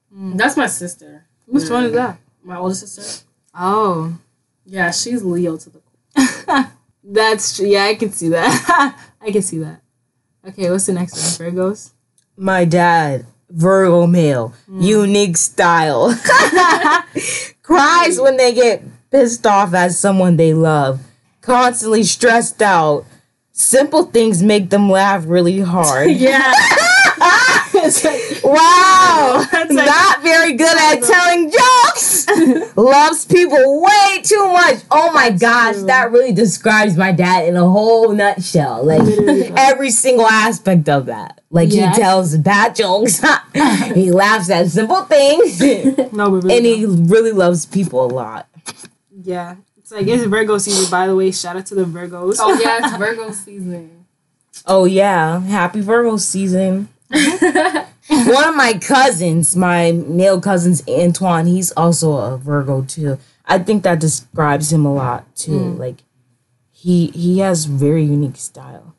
sister. 0.10 0.38
That's 0.38 0.58
my 0.58 0.68
sister. 0.68 1.26
which 1.46 1.70
one 1.70 1.84
is 1.84 1.92
mm. 1.92 1.96
that? 1.96 2.18
My 2.44 2.58
older 2.58 2.74
sister. 2.74 3.26
Oh, 3.54 4.18
Yeah, 4.66 4.92
she's 4.92 5.24
Leo 5.24 5.58
to 5.58 5.70
the. 5.70 5.85
that's 7.04 7.58
true. 7.58 7.68
Yeah, 7.68 7.86
I 7.86 7.96
can 7.96 8.12
see 8.12 8.30
that. 8.30 8.96
I 9.22 9.32
can 9.32 9.42
see 9.42 9.60
that. 9.60 9.82
Okay, 10.48 10.70
what's 10.70 10.86
the 10.86 10.94
next 10.94 11.40
one? 11.40 11.52
Virgos. 11.52 11.92
My 12.38 12.66
dad, 12.66 13.26
Virgo 13.50 14.06
male, 14.08 14.54
mm. 14.70 14.84
unique 14.84 15.38
style. 15.38 16.14
Cries 17.64 18.20
when 18.20 18.38
they 18.38 18.54
get 18.54 18.84
pissed 19.10 19.46
off 19.48 19.74
at 19.74 19.92
someone 19.92 20.38
they 20.38 20.54
love. 20.54 21.02
Constantly 21.42 22.04
stressed 22.04 22.62
out. 22.62 23.06
Simple 23.52 24.04
things 24.04 24.44
make 24.44 24.70
them 24.70 24.90
laugh 24.90 25.24
really 25.26 25.62
hard. 25.62 26.12
Yeah. 26.12 26.54
Wow! 28.44 29.46
Not 29.70 30.22
very 30.22 30.54
good 30.54 30.78
at 30.78 31.02
telling 31.04 31.52
jokes. 31.52 32.28
Loves 32.78 33.26
people 33.26 33.82
way 33.82 34.22
too 34.24 34.46
much. 34.54 34.80
Oh 34.92 35.12
my 35.14 35.30
gosh, 35.32 35.78
that 35.88 36.12
really 36.12 36.32
describes 36.34 36.98
my 36.98 37.12
dad 37.12 37.48
in 37.48 37.56
a 37.56 37.68
whole 37.70 38.12
nutshell. 38.14 38.84
Like 38.86 39.02
every 39.58 39.92
single 39.92 40.28
aspect 40.28 40.90
of 40.90 41.06
that. 41.08 41.42
Like 41.50 41.72
Yeah. 41.72 41.92
he 41.94 42.00
tells 42.02 42.38
bad 42.38 42.76
jokes. 42.76 43.20
he 43.94 44.12
laughs 44.12 44.50
at 44.50 44.68
simple 44.68 45.02
things. 45.04 45.60
no, 46.12 46.32
but 46.32 46.44
really 46.44 46.56
and 46.58 46.64
no. 46.64 46.76
he 46.76 46.86
really 47.12 47.32
loves 47.32 47.66
people 47.66 48.06
a 48.06 48.12
lot. 48.12 48.48
yeah. 49.24 49.56
It's 49.78 49.92
like 49.92 50.08
it's 50.08 50.24
Virgo 50.24 50.58
season, 50.58 50.90
by 50.90 51.06
the 51.08 51.16
way. 51.16 51.32
Shout 51.32 51.58
out 51.58 51.66
to 51.68 51.76
the 51.76 51.86
Virgos. 51.86 52.38
oh 52.40 52.60
yeah, 52.60 52.80
it's 52.88 52.98
Virgo 52.98 53.32
season. 53.32 54.06
Oh 54.66 54.86
yeah, 54.86 55.40
happy 55.42 55.82
Virgo 55.82 56.18
season. 56.18 56.90
Mm-hmm. 57.12 58.30
One 58.32 58.48
of 58.48 58.56
my 58.56 58.74
cousins, 58.74 59.56
my 59.56 59.92
male 59.92 60.40
cousins, 60.40 60.84
Antoine, 60.88 61.48
he's 61.48 61.72
also 61.72 62.14
a 62.18 62.38
Virgo 62.38 62.84
too. 62.84 63.18
I 63.46 63.60
think 63.60 63.84
that 63.84 64.00
describes 64.00 64.72
him 64.72 64.86
a 64.86 64.94
lot 64.94 65.36
too. 65.36 65.60
Mm. 65.60 65.80
Like 65.80 66.04
he 66.72 67.08
he 67.08 67.40
has 67.40 67.66
very 67.66 68.04
unique 68.04 68.38
style, 68.38 68.96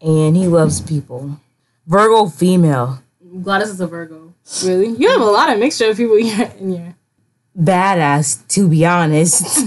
and 0.00 0.36
he 0.36 0.46
loves 0.46 0.80
people. 0.80 1.40
Virgo 1.86 2.26
female, 2.28 3.02
Gladys 3.42 3.70
is 3.70 3.80
a 3.80 3.86
Virgo. 3.86 4.34
really? 4.62 4.88
You 4.88 5.10
have 5.10 5.20
a 5.20 5.24
lot 5.24 5.52
of 5.52 5.58
mixture 5.58 5.90
of 5.90 5.96
people 5.96 6.16
in 6.18 6.26
your. 6.26 6.46
In 6.60 6.72
your 6.72 6.94
badass 7.58 8.46
to 8.48 8.68
be 8.68 8.84
honest. 8.84 9.64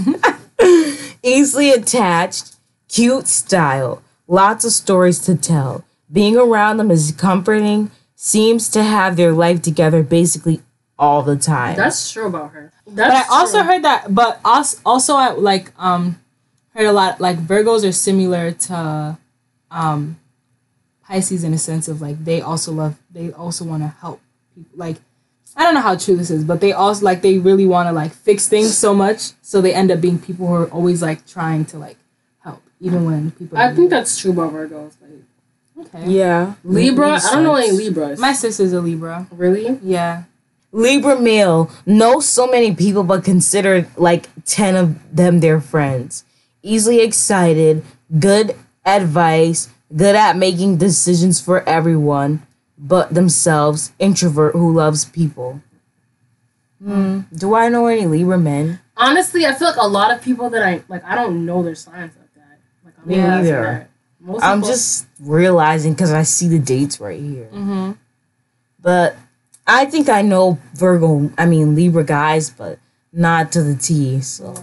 Easily 1.24 1.72
attached, 1.72 2.56
cute 2.88 3.28
style, 3.28 4.02
lots 4.28 4.66
of 4.66 4.72
stories 4.72 5.20
to 5.20 5.36
tell. 5.36 5.84
Being 6.12 6.38
around 6.38 6.78
them 6.78 6.92
is 6.92 7.12
comforting. 7.12 7.92
Seems 8.16 8.70
to 8.70 8.84
have 8.84 9.16
their 9.16 9.32
life 9.32 9.62
together 9.62 10.02
basically 10.04 10.62
all 10.98 11.22
the 11.22 11.36
time. 11.38 11.76
That's 11.76 12.12
true 12.12 12.28
about 12.28 12.52
her. 12.52 12.72
but 12.86 12.96
That's 12.96 13.30
I 13.30 13.34
also 13.36 13.60
true. 13.60 13.68
heard 13.68 13.84
that. 13.84 14.16
But 14.16 14.40
also, 14.44 14.78
also 14.86 15.16
I 15.16 15.32
like 15.32 15.72
um 15.78 16.20
heard 16.74 16.88
a 16.88 16.92
lot 16.94 17.20
like 17.22 17.38
Virgos 17.38 17.88
are 17.88 17.92
similar 17.92 18.52
to 18.52 19.18
um 19.70 20.20
Pisces 21.04 21.44
in 21.44 21.54
a 21.54 21.58
sense 21.58 21.88
of 21.88 22.02
like 22.02 22.24
they 22.24 22.42
also 22.42 22.72
love 22.72 22.96
they 23.12 23.32
also 23.32 23.64
want 23.66 23.84
to 23.84 23.88
help 24.02 24.20
people 24.56 24.72
like 24.76 24.98
I 25.56 25.64
don't 25.64 25.74
know 25.74 25.82
how 25.82 25.96
true 25.96 26.16
this 26.16 26.30
is, 26.30 26.44
but 26.44 26.62
they 26.62 26.72
also 26.74 27.04
like 27.06 27.22
they 27.22 27.38
really 27.40 27.66
want 27.66 27.88
to 27.88 27.92
like 27.94 28.12
fix 28.14 28.48
things 28.48 28.78
so 28.78 28.94
much, 28.94 29.32
so 29.42 29.60
they 29.62 29.74
end 29.74 29.90
up 29.92 30.02
being 30.02 30.20
people 30.20 30.46
who 30.48 30.54
are 30.54 30.68
always 30.70 31.02
like 31.02 31.26
trying 31.26 31.66
to 31.66 31.80
like 31.80 31.98
help, 32.44 32.62
even 32.80 33.06
when 33.06 33.32
people. 33.32 33.58
I 33.58 33.74
think 33.74 33.90
that's 33.90 34.20
true 34.20 34.32
about 34.32 34.54
Virgos. 34.54 34.94
Like 35.02 35.12
okay. 35.80 36.10
yeah. 36.10 36.54
Libra, 36.64 37.12
Makes 37.12 37.26
I 37.26 37.36
don't 37.36 37.44
know 37.44 37.56
any 37.56 37.68
sense. 37.68 37.80
Libras. 37.80 38.20
My 38.20 38.34
sister's 38.34 38.74
a 38.74 38.82
Libra. 38.82 39.28
really? 39.32 39.80
Yeah. 39.84 40.24
Libra 40.72 41.20
male 41.20 41.72
knows 41.86 42.28
so 42.28 42.48
many 42.48 42.76
people, 42.76 43.04
but 43.04 43.24
considered 43.24 43.88
like 43.98 44.28
10 44.46 44.76
of 44.76 45.16
them 45.16 45.40
their 45.40 45.62
friends. 45.62 46.24
Easily 46.62 47.02
excited, 47.02 47.84
good 48.20 48.56
advice, 48.86 49.70
good 49.96 50.16
at 50.16 50.36
making 50.36 50.78
decisions 50.78 51.40
for 51.40 51.68
everyone 51.68 52.46
but 52.78 53.14
themselves, 53.14 53.92
introvert 54.00 54.54
who 54.54 54.74
loves 54.74 55.06
people. 55.06 55.62
Hmm. 56.84 57.22
Do 57.34 57.56
I 57.56 57.70
know 57.70 57.88
any 57.88 58.06
Libra 58.06 58.38
men? 58.38 58.80
Honestly, 58.96 59.46
I 59.46 59.54
feel 59.56 59.68
like 59.68 59.78
a 59.78 59.88
lot 59.88 60.16
of 60.16 60.22
people 60.22 60.50
that 60.52 60.62
I 60.62 60.84
like, 60.88 61.04
I 61.04 61.16
don't 61.16 61.46
know 61.46 61.64
their 61.64 61.76
signs 61.76 62.14
like 62.18 62.34
that. 62.36 62.60
Like 62.86 62.94
I'm 63.02 63.08
Me 63.08 63.16
realizing 63.16 63.54
neither. 63.54 63.90
Most 64.28 64.44
I'm 64.44 64.62
just 64.62 65.08
realizing 65.22 65.94
because 65.94 66.12
I 66.12 66.24
see 66.24 66.50
the 66.50 66.60
dates 66.60 67.00
right 67.00 67.20
here. 67.20 67.46
Mm-hmm. 67.46 67.94
But 68.82 69.16
I 69.66 69.86
think 69.86 70.10
I 70.10 70.22
know 70.22 70.60
Virgo, 70.74 71.32
I 71.38 71.46
mean 71.46 71.76
Libra 71.76 72.04
guys, 72.04 72.50
but 72.50 72.78
not 73.14 73.54
to 73.54 73.64
the 73.64 73.76
T. 73.76 74.20
So 74.20 74.54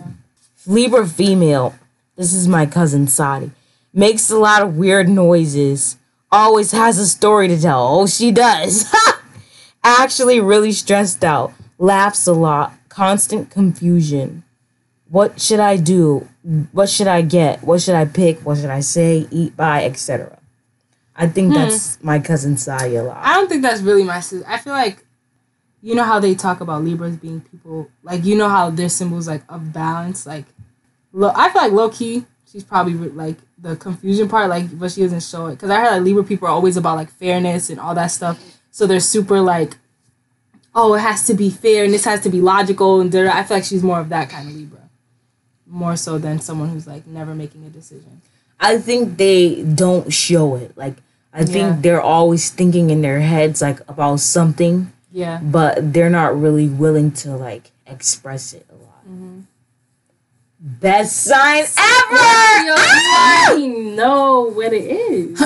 Libra 0.67 1.09
female. 1.09 1.75
This 2.15 2.35
is 2.35 2.47
my 2.47 2.67
cousin 2.67 3.09
Sadi. 3.09 3.53
Makes 3.95 4.31
a 4.31 4.37
lot 4.37 4.61
of 4.61 4.77
weird 4.77 5.09
noises. 5.09 5.97
Always 6.31 6.73
has 6.73 6.99
a 6.99 7.09
story 7.09 7.49
to 7.49 7.59
tell. 7.59 8.01
Oh, 8.01 8.07
she 8.07 8.33
does. 8.33 8.93
Actually, 9.83 10.41
really 10.41 10.73
stressed 10.73 11.25
out. 11.25 11.55
Laughs 11.79 12.27
a 12.27 12.35
lot. 12.35 12.75
Constant 12.91 13.51
confusion. 13.51 14.43
What 15.09 15.41
should 15.41 15.61
I 15.61 15.79
do? 15.79 16.29
What 16.73 16.89
should 16.89 17.07
I 17.07 17.23
get? 17.23 17.63
What 17.63 17.81
should 17.81 17.95
I 17.95 18.05
pick? 18.05 18.41
What 18.41 18.59
should 18.59 18.71
I 18.71 18.81
say? 18.81 19.27
Eat, 19.31 19.57
buy, 19.57 19.85
etc. 19.85 20.39
I 21.17 21.27
think 21.29 21.49
hmm. 21.49 21.55
that's 21.55 22.03
my 22.03 22.19
cousin 22.19 22.57
Sadi 22.57 22.97
a 22.97 23.05
lot. 23.05 23.19
I 23.19 23.35
don't 23.35 23.49
think 23.49 23.63
that's 23.63 23.81
really 23.81 24.05
my 24.05 24.21
sister. 24.21 24.47
I 24.49 24.59
feel 24.59 24.73
like 24.73 25.05
you 25.85 25.95
know 25.95 26.03
how 26.03 26.19
they 26.19 26.35
talk 26.35 26.61
about 26.63 26.83
Libras 26.83 27.17
being 27.17 27.43
people 27.43 27.91
like 28.03 28.25
you 28.25 28.35
know 28.37 28.49
how 28.49 28.71
their 28.71 28.89
symbols 28.89 29.29
like 29.29 29.43
of 29.51 29.73
balance 29.73 30.27
like 30.27 30.47
low, 31.13 31.31
I 31.37 31.51
feel 31.51 31.63
like 31.63 31.73
low 31.73 31.91
key 31.91 32.25
she's 32.51 32.65
probably 32.65 32.95
like 32.95 33.37
the 33.59 33.77
confusion 33.77 34.27
part 34.27 34.49
like 34.49 34.77
but 34.79 34.91
she 34.91 35.03
doesn't 35.03 35.23
show 35.23 35.47
it 35.49 35.57
because 35.57 35.69
I 35.69 35.81
heard 35.81 35.93
like 35.93 36.03
Libra 36.03 36.25
people 36.25 36.49
are 36.49 36.53
always 36.53 36.79
about 36.79 36.97
like 36.97 37.11
fairness 37.11 37.69
and 37.69 37.79
all 37.79 37.95
that 37.95 38.07
stuff 38.07 38.43
so 38.71 38.87
they're 38.87 38.99
super 38.99 39.43
like 39.43 39.77
oh 40.75 40.95
it 40.95 41.01
has 41.01 41.27
to 41.27 41.35
be 41.35 41.51
fair 41.51 41.85
and 41.85 41.93
this 41.93 42.07
has 42.07 42.23
to 42.23 42.31
be 42.31 42.41
logical 42.41 43.03
and 43.03 43.13
da-da. 43.13 43.37
I 43.37 43.45
feel 43.45 43.59
like 43.59 43.65
she's 43.65 43.83
more 43.83 44.01
of 44.01 44.09
that 44.09 44.31
kind 44.31 44.49
of 44.49 44.55
Libra 44.55 44.84
more 45.67 45.97
so 45.97 46.19
than 46.19 46.39
someone 46.41 46.69
who's 46.69 46.87
like 46.87 47.07
never 47.07 47.35
making 47.35 47.65
a 47.67 47.71
decision 47.71 48.21
I 48.61 48.79
think 48.79 49.19
they 49.19 49.63
don't 49.63 50.13
show 50.13 50.55
it. 50.57 50.77
Like 50.77 50.95
I 51.33 51.45
think 51.45 51.57
Yeah. 51.57 51.77
they're 51.81 52.01
always 52.01 52.51
thinking 52.51 52.91
in 52.91 53.03
their 53.03 53.21
heads 53.21 53.61
like 53.61 53.81
about 53.89 54.21
something, 54.21 54.93
yeah 55.11 55.41
but 55.43 55.93
they're 55.93 56.09
not 56.11 56.39
really 56.41 56.69
willing 56.69 57.11
to 57.23 57.37
like 57.37 57.73
express 57.87 58.53
it 58.55 58.65
a 58.71 58.75
lot. 58.75 59.03
Mm-hmm. 59.09 59.41
Best 60.61 61.17
sign 61.25 61.65
ever. 61.65 62.17
Yo, 62.67 62.75
I 62.79 63.47
already 63.51 63.69
know 63.69 64.51
what 64.55 64.73
it 64.73 64.85
is. 64.85 65.41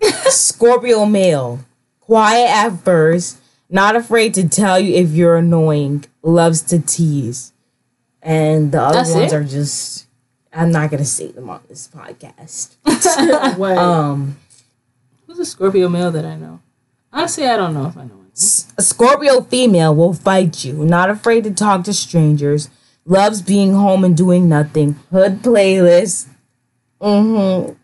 Scorpio 0.34 1.04
male, 1.04 1.60
quiet 2.00 2.48
at 2.50 2.70
first, 2.84 3.38
not 3.70 3.94
afraid 3.96 4.34
to 4.34 4.48
tell 4.48 4.78
you 4.80 4.94
if 4.94 5.10
you're 5.10 5.36
annoying, 5.36 6.04
loves 6.22 6.62
to 6.62 6.80
tease, 6.80 7.52
and 8.22 8.72
the 8.72 8.80
other 8.80 8.98
That's 8.98 9.14
ones 9.14 9.32
it? 9.32 9.36
are 9.36 9.44
just. 9.44 10.06
I'm 10.52 10.72
not 10.72 10.90
gonna 10.90 11.04
say 11.04 11.28
them 11.30 11.50
on 11.50 11.60
this 11.68 11.88
podcast. 11.88 12.76
what? 13.58 13.78
Um. 13.78 14.38
who's 15.26 15.38
a 15.38 15.44
Scorpio 15.44 15.88
male 15.88 16.10
that 16.10 16.24
I 16.24 16.36
know 16.36 16.60
honestly 17.12 17.46
I 17.46 17.56
don't 17.56 17.74
know 17.74 17.86
if 17.86 17.96
I 17.96 18.04
know 18.04 18.16
one 18.16 18.30
A 18.34 18.82
Scorpio 18.82 19.42
female 19.42 19.94
will 19.94 20.14
fight 20.14 20.64
you, 20.64 20.84
not 20.84 21.10
afraid 21.10 21.44
to 21.44 21.50
talk 21.52 21.84
to 21.84 21.92
strangers, 21.92 22.70
loves 23.04 23.42
being 23.42 23.74
home 23.74 24.04
and 24.04 24.16
doing 24.16 24.48
nothing. 24.48 24.94
Hood 25.10 25.42
playlist. 25.42 26.28
Mm-hmm. 27.00 27.74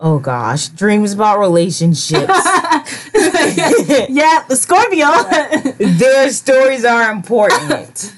Oh 0.00 0.18
gosh. 0.18 0.68
Dreams 0.68 1.12
about 1.12 1.38
relationships. 1.38 2.20
yeah 4.08 4.44
the 4.48 4.56
Scorpio 4.56 5.08
Their 5.98 6.30
stories 6.30 6.84
are 6.84 7.10
important. 7.10 8.14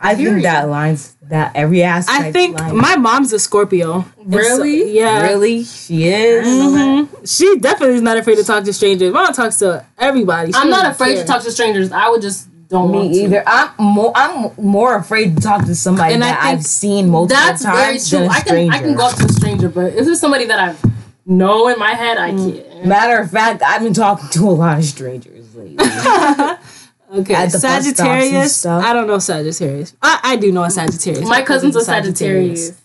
I 0.00 0.14
think 0.14 0.28
Period. 0.28 0.44
that 0.44 0.68
lines 0.68 1.16
that 1.22 1.52
every 1.56 1.82
aspect. 1.82 2.20
I 2.22 2.30
think 2.32 2.58
lines. 2.58 2.72
my 2.74 2.96
mom's 2.96 3.32
a 3.32 3.38
Scorpio. 3.38 4.04
And 4.18 4.32
so- 4.32 4.38
Really? 4.38 4.92
yeah. 4.96 5.22
really 5.22 5.64
she 5.64 6.04
is. 6.08 6.46
Mhm. 6.46 7.08
She 7.26 7.58
definitely 7.58 7.96
is 7.96 8.02
not 8.02 8.16
afraid 8.16 8.36
to 8.36 8.44
talk 8.44 8.64
to 8.64 8.72
strangers. 8.72 9.12
My 9.12 9.22
mom 9.24 9.32
talks 9.32 9.56
to 9.58 9.84
everybody. 9.98 10.52
She 10.52 10.58
I'm 10.58 10.70
not 10.70 10.86
afraid 10.90 11.14
care. 11.14 11.24
to 11.24 11.28
talk 11.28 11.42
to 11.42 11.50
strangers. 11.50 11.90
I 11.92 12.08
would 12.10 12.22
just 12.22 12.46
don't 12.68 12.92
want 12.92 13.08
Me 13.10 13.14
to. 13.18 13.24
either. 13.24 13.42
I'm 13.46 13.70
more. 13.78 14.12
I'm 14.14 14.50
more 14.56 14.94
afraid 14.96 15.36
to 15.36 15.42
talk 15.42 15.64
to 15.66 15.74
somebody 15.74 16.14
And 16.14 16.22
I 16.22 16.28
that 16.28 16.42
think 16.42 16.58
I've 16.58 16.64
seen 16.64 17.08
multiple 17.10 17.42
times. 17.42 17.62
That's 17.64 17.76
very 17.76 17.98
true. 17.98 18.18
than 18.20 18.28
a 18.28 18.32
I 18.32 18.40
can. 18.40 18.70
I 18.70 18.78
can 18.78 18.94
go 18.94 19.06
up 19.06 19.16
to 19.16 19.24
a 19.24 19.32
stranger, 19.32 19.68
but 19.68 19.94
if 19.94 20.06
it's 20.06 20.20
somebody 20.20 20.44
that 20.46 20.58
I 20.60 20.74
know 21.26 21.68
in 21.68 21.78
my 21.78 21.92
head, 21.94 22.18
I 22.18 22.30
can't. 22.30 22.86
Matter 22.86 23.18
of 23.20 23.30
fact, 23.30 23.62
I've 23.62 23.82
been 23.82 23.94
talking 23.94 24.28
to 24.30 24.48
a 24.48 24.52
lot 24.52 24.78
of 24.78 24.84
strangers 24.84 25.46
lately. 25.54 25.76
Okay, 27.10 27.34
At 27.34 27.46
the 27.46 27.52
bus 27.52 27.60
stops 27.60 27.86
and 27.86 27.96
Sagittarius. 27.96 28.56
stuff. 28.56 28.84
I 28.84 28.92
don't 28.92 29.06
know 29.06 29.18
Sagittarius. 29.18 29.94
I, 30.02 30.20
I 30.22 30.36
do 30.36 30.52
know 30.52 30.64
a 30.64 30.70
Sagittarius. 30.70 31.26
My 31.28 31.42
cousin's 31.42 31.74
a 31.76 31.80
Sagittarius. 31.84 32.80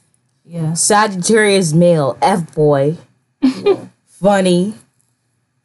Yeah. 0.45 0.73
Sagittarius 0.73 1.73
male, 1.73 2.17
F 2.21 2.53
boy, 2.53 2.97
funny, 4.05 4.75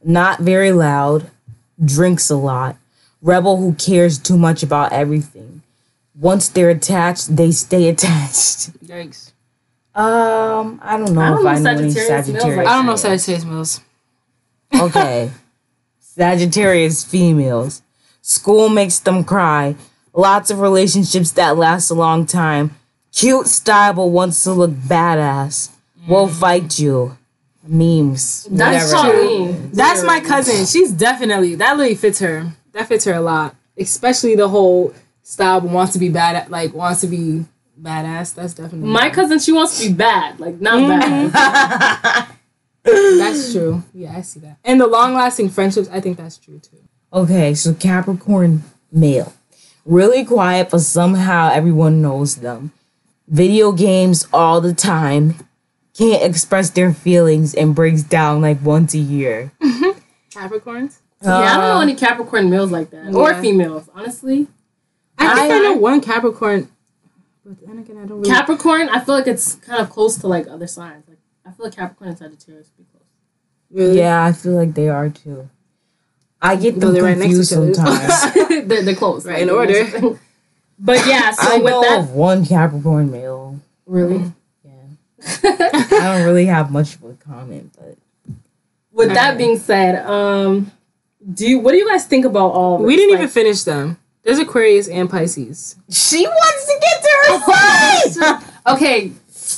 not 0.05 0.41
very 0.41 0.73
loud, 0.73 1.31
drinks 1.85 2.31
a 2.31 2.37
lot, 2.37 2.77
rebel 3.23 3.57
who 3.59 3.75
cares 3.75 4.19
too 4.19 4.37
much 4.37 4.63
about 4.63 4.93
everything. 4.93 5.63
Once 6.15 6.49
they're 6.49 6.71
attached, 6.71 7.37
they 7.37 7.53
stay 7.53 7.89
attached. 7.89 8.73
Yikes. 8.85 9.33
Um, 9.95 10.81
I 10.83 10.97
don't 10.97 11.13
know 11.13 11.21
I 11.21 11.29
don't 11.31 11.39
if 11.39 11.45
know 11.45 11.49
I 11.51 11.59
know 11.59 11.71
any 11.71 11.91
Sagittarius 11.91 12.29
males 12.29 12.57
like 12.57 12.67
I 12.67 12.77
don't 12.77 12.87
know 12.87 12.97
Sagittarius 12.97 13.45
males. 13.45 13.81
Okay. 14.75 15.31
Sagittarius 16.01 17.05
females. 17.05 17.83
School 18.29 18.69
makes 18.69 18.99
them 18.99 19.25
cry. 19.25 19.75
Lots 20.13 20.51
of 20.51 20.61
relationships 20.61 21.31
that 21.33 21.57
last 21.57 21.89
a 21.89 21.95
long 21.95 22.27
time. 22.27 22.77
Cute 23.11 23.47
style 23.47 23.95
but 23.95 24.09
wants 24.09 24.43
to 24.43 24.53
look 24.53 24.71
badass. 24.71 25.71
Will 26.07 26.29
mm. 26.29 26.39
fight 26.39 26.79
you. 26.79 27.17
Memes. 27.67 28.47
That's 28.51 28.93
true. 28.93 29.57
That's 29.73 30.03
my 30.05 30.21
cousin. 30.21 30.67
She's 30.67 30.93
definitely 30.93 31.55
that 31.55 31.79
really 31.79 31.95
fits 31.95 32.19
her. 32.19 32.53
That 32.73 32.87
fits 32.87 33.07
her 33.07 33.15
a 33.15 33.23
lot. 33.23 33.57
Especially 33.79 34.37
the 34.37 34.49
whole 34.49 34.93
style 35.23 35.63
but 35.63 35.71
wants 35.71 35.95
to 35.95 35.99
be 35.99 36.11
bad 36.11 36.37
at 36.37 36.51
like 36.51 36.75
wants 36.75 37.01
to 37.01 37.07
be 37.07 37.47
badass. 37.81 38.35
That's 38.35 38.53
definitely 38.53 38.91
My 38.91 39.09
cousin, 39.09 39.39
she 39.39 39.53
wants 39.53 39.81
to 39.81 39.89
be 39.89 39.95
bad, 39.95 40.39
like 40.39 40.61
not 40.61 40.75
mm-hmm. 40.75 41.29
bad. 41.31 42.29
That's 42.85 43.55
true. 43.55 43.83
Yeah, 43.95 44.19
I 44.19 44.21
see 44.21 44.41
that. 44.41 44.59
And 44.65 44.79
the 44.79 44.87
long 44.87 45.15
lasting 45.15 45.49
friendships, 45.49 45.89
I 45.91 46.01
think 46.01 46.19
that's 46.19 46.39
true 46.39 46.59
too. 46.59 46.79
Okay, 47.13 47.55
so 47.55 47.73
Capricorn 47.75 48.65
male. 48.93 49.33
Really 49.85 50.25
quiet, 50.25 50.69
but 50.71 50.81
somehow 50.81 51.51
everyone 51.51 52.03
knows 52.03 52.37
them. 52.37 52.73
Video 53.27 53.73
games 53.73 54.27
all 54.33 54.61
the 54.61 54.75
time. 54.75 55.35
Can't 55.97 56.23
express 56.23 56.71
their 56.71 56.93
feelings 56.93 57.55
and 57.55 57.75
breaks 57.75 58.03
down 58.03 58.41
like 58.43 58.63
once 58.63 58.95
a 58.95 58.99
year. 58.99 59.51
Capricorns? 60.31 60.99
yeah, 61.23 61.35
I 61.39 61.57
don't 61.57 61.61
know 61.69 61.79
Uh, 61.79 61.83
any 61.83 61.95
Capricorn 61.97 62.49
males 62.51 62.71
like 62.71 62.91
that, 62.91 63.13
or 63.15 63.35
females. 63.35 63.89
Honestly, 63.95 64.47
I 65.19 65.35
think 65.35 65.53
I, 65.53 65.57
I- 65.59 65.63
know 65.63 65.73
one 65.77 66.01
Capricorn, 66.01 66.69
but 67.45 67.67
then 67.67 67.79
again, 67.79 67.97
I 67.97 68.07
don't 68.07 68.21
really. 68.21 68.31
Capricorn, 68.31 68.89
I 68.91 69.01
feel 69.01 69.15
like 69.17 69.27
it's 69.27 69.55
kind 69.57 69.81
of 69.81 69.91
close 69.91 70.17
to 70.19 70.29
like 70.29 70.47
other 70.47 70.67
signs. 70.69 71.09
Like 71.09 71.19
I 71.45 71.51
feel 71.51 71.67
like 71.67 71.75
Capricorn 71.77 72.11
and 72.11 72.19
Sagittarius 72.19 72.69
be 72.79 72.85
close. 72.85 73.03
really? 73.73 73.99
Yeah, 73.99 74.23
I 74.25 74.33
feel 74.33 74.53
like 74.53 74.75
they 74.75 74.89
are 74.89 75.09
too. 75.09 75.49
I 76.41 76.57
get 76.57 76.75
Though 76.79 76.87
them 76.87 76.95
they're 76.95 77.03
right 77.05 77.19
next 77.19 77.49
to 77.49 77.57
confused 77.57 77.79
each 77.81 77.85
other. 77.85 78.09
sometimes. 78.09 78.67
they're, 78.69 78.83
they're 78.83 78.95
close, 78.95 79.27
Right, 79.27 79.43
in 79.43 79.51
order. 79.51 79.73
that's 79.73 79.93
the 79.93 80.01
thing. 80.01 80.19
But 80.79 81.07
yeah, 81.07 81.33
so 81.33 81.55
I 81.55 81.57
with 81.59 81.65
know 81.73 81.81
that, 81.83 81.99
of 82.01 82.11
one 82.13 82.47
Capricorn 82.47 83.11
male. 83.11 83.61
really, 83.87 84.33
Yeah. 84.65 84.73
I 85.45 85.89
don't 86.17 86.25
really 86.27 86.47
have 86.47 86.71
much 86.71 86.95
of 86.95 87.03
a 87.05 87.15
comment, 87.15 87.75
but 87.77 87.97
with 88.93 89.09
that 89.09 89.19
Alright. 89.19 89.39
being 89.39 89.59
said, 89.59 90.05
um, 90.07 90.71
do 91.35 91.49
you 91.49 91.59
what 91.59 91.73
do 91.73 91.79
you 91.79 91.89
guys 91.89 92.05
think 92.07 92.25
about 92.25 92.53
all? 92.53 92.77
Of 92.77 92.83
We 92.83 92.95
didn't 92.95 93.11
Like, 93.15 93.23
even 93.23 93.29
finish 93.31 93.65
them. 93.65 93.99
There's 94.23 94.39
Aquarius 94.39 94.89
and 94.89 95.11
Pisces. 95.11 95.75
she 95.91 96.25
wants 96.27 96.67
to 96.67 96.79
get 96.81 97.03
to 97.03 97.11
her 97.19 98.13
side. 98.13 98.45
Okay, 98.77 99.07
okay. 99.07 99.13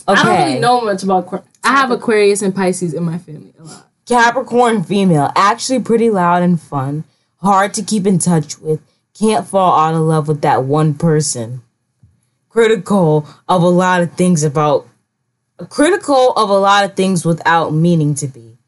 I 0.08 0.14
don't 0.14 0.46
really 0.48 0.58
know 0.60 0.80
much 0.80 1.02
about. 1.02 1.26
Aqu- 1.26 1.44
I 1.62 1.68
have 1.72 1.90
Aquarius 1.90 2.40
and 2.40 2.54
Pisces 2.54 2.94
in 2.94 3.02
my 3.02 3.18
family 3.18 3.52
a 3.58 3.64
lot. 3.64 3.89
Capricorn 4.10 4.82
female, 4.82 5.30
actually 5.36 5.78
pretty 5.78 6.10
loud 6.10 6.42
and 6.42 6.60
fun, 6.60 7.04
hard 7.36 7.72
to 7.74 7.82
keep 7.84 8.08
in 8.08 8.18
touch 8.18 8.58
with, 8.58 8.80
can't 9.14 9.46
fall 9.46 9.78
out 9.78 9.94
of 9.94 10.00
love 10.00 10.26
with 10.26 10.40
that 10.40 10.64
one 10.64 10.94
person. 10.94 11.62
Critical 12.48 13.24
of 13.48 13.62
a 13.62 13.68
lot 13.68 14.02
of 14.02 14.14
things 14.14 14.42
about 14.42 14.88
critical 15.68 16.32
of 16.32 16.50
a 16.50 16.58
lot 16.58 16.84
of 16.84 16.96
things 16.96 17.24
without 17.24 17.72
meaning 17.72 18.16
to 18.16 18.26
be. 18.26 18.58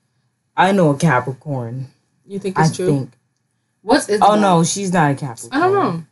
I 0.57 0.71
know 0.71 0.91
a 0.91 0.97
Capricorn. 0.97 1.89
You 2.25 2.39
think 2.39 2.57
I 2.57 2.71
true? 2.71 2.87
think. 2.87 3.13
What's 3.81 4.09
is 4.09 4.21
Oh 4.23 4.39
no, 4.39 4.63
she's 4.63 4.93
not 4.93 5.11
a 5.11 5.15
Capricorn. 5.17 5.61
I 5.61 5.67
don't 5.67 5.73
know. 5.73 6.05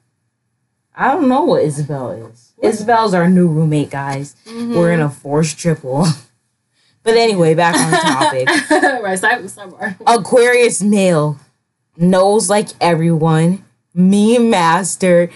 I 0.92 1.06
don't 1.12 1.28
know 1.28 1.44
what 1.44 1.62
Isabel 1.62 2.10
is. 2.10 2.52
Isabel's 2.60 3.14
our 3.14 3.28
new 3.28 3.46
roommate, 3.46 3.90
guys. 3.90 4.34
Mm-hmm. 4.44 4.74
We're 4.74 4.90
in 4.90 5.00
a 5.00 5.08
forced 5.08 5.56
triple. 5.56 6.06
but 7.02 7.16
anyway, 7.16 7.54
back 7.54 7.74
on 7.74 7.90
topic. 7.90 8.48
right, 9.02 9.18
side, 9.18 9.42
sidebar. 9.44 9.96
Aquarius 10.06 10.82
male 10.82 11.38
knows 11.96 12.50
like 12.50 12.68
everyone, 12.80 13.64
meme 13.94 14.50
master, 14.50 15.30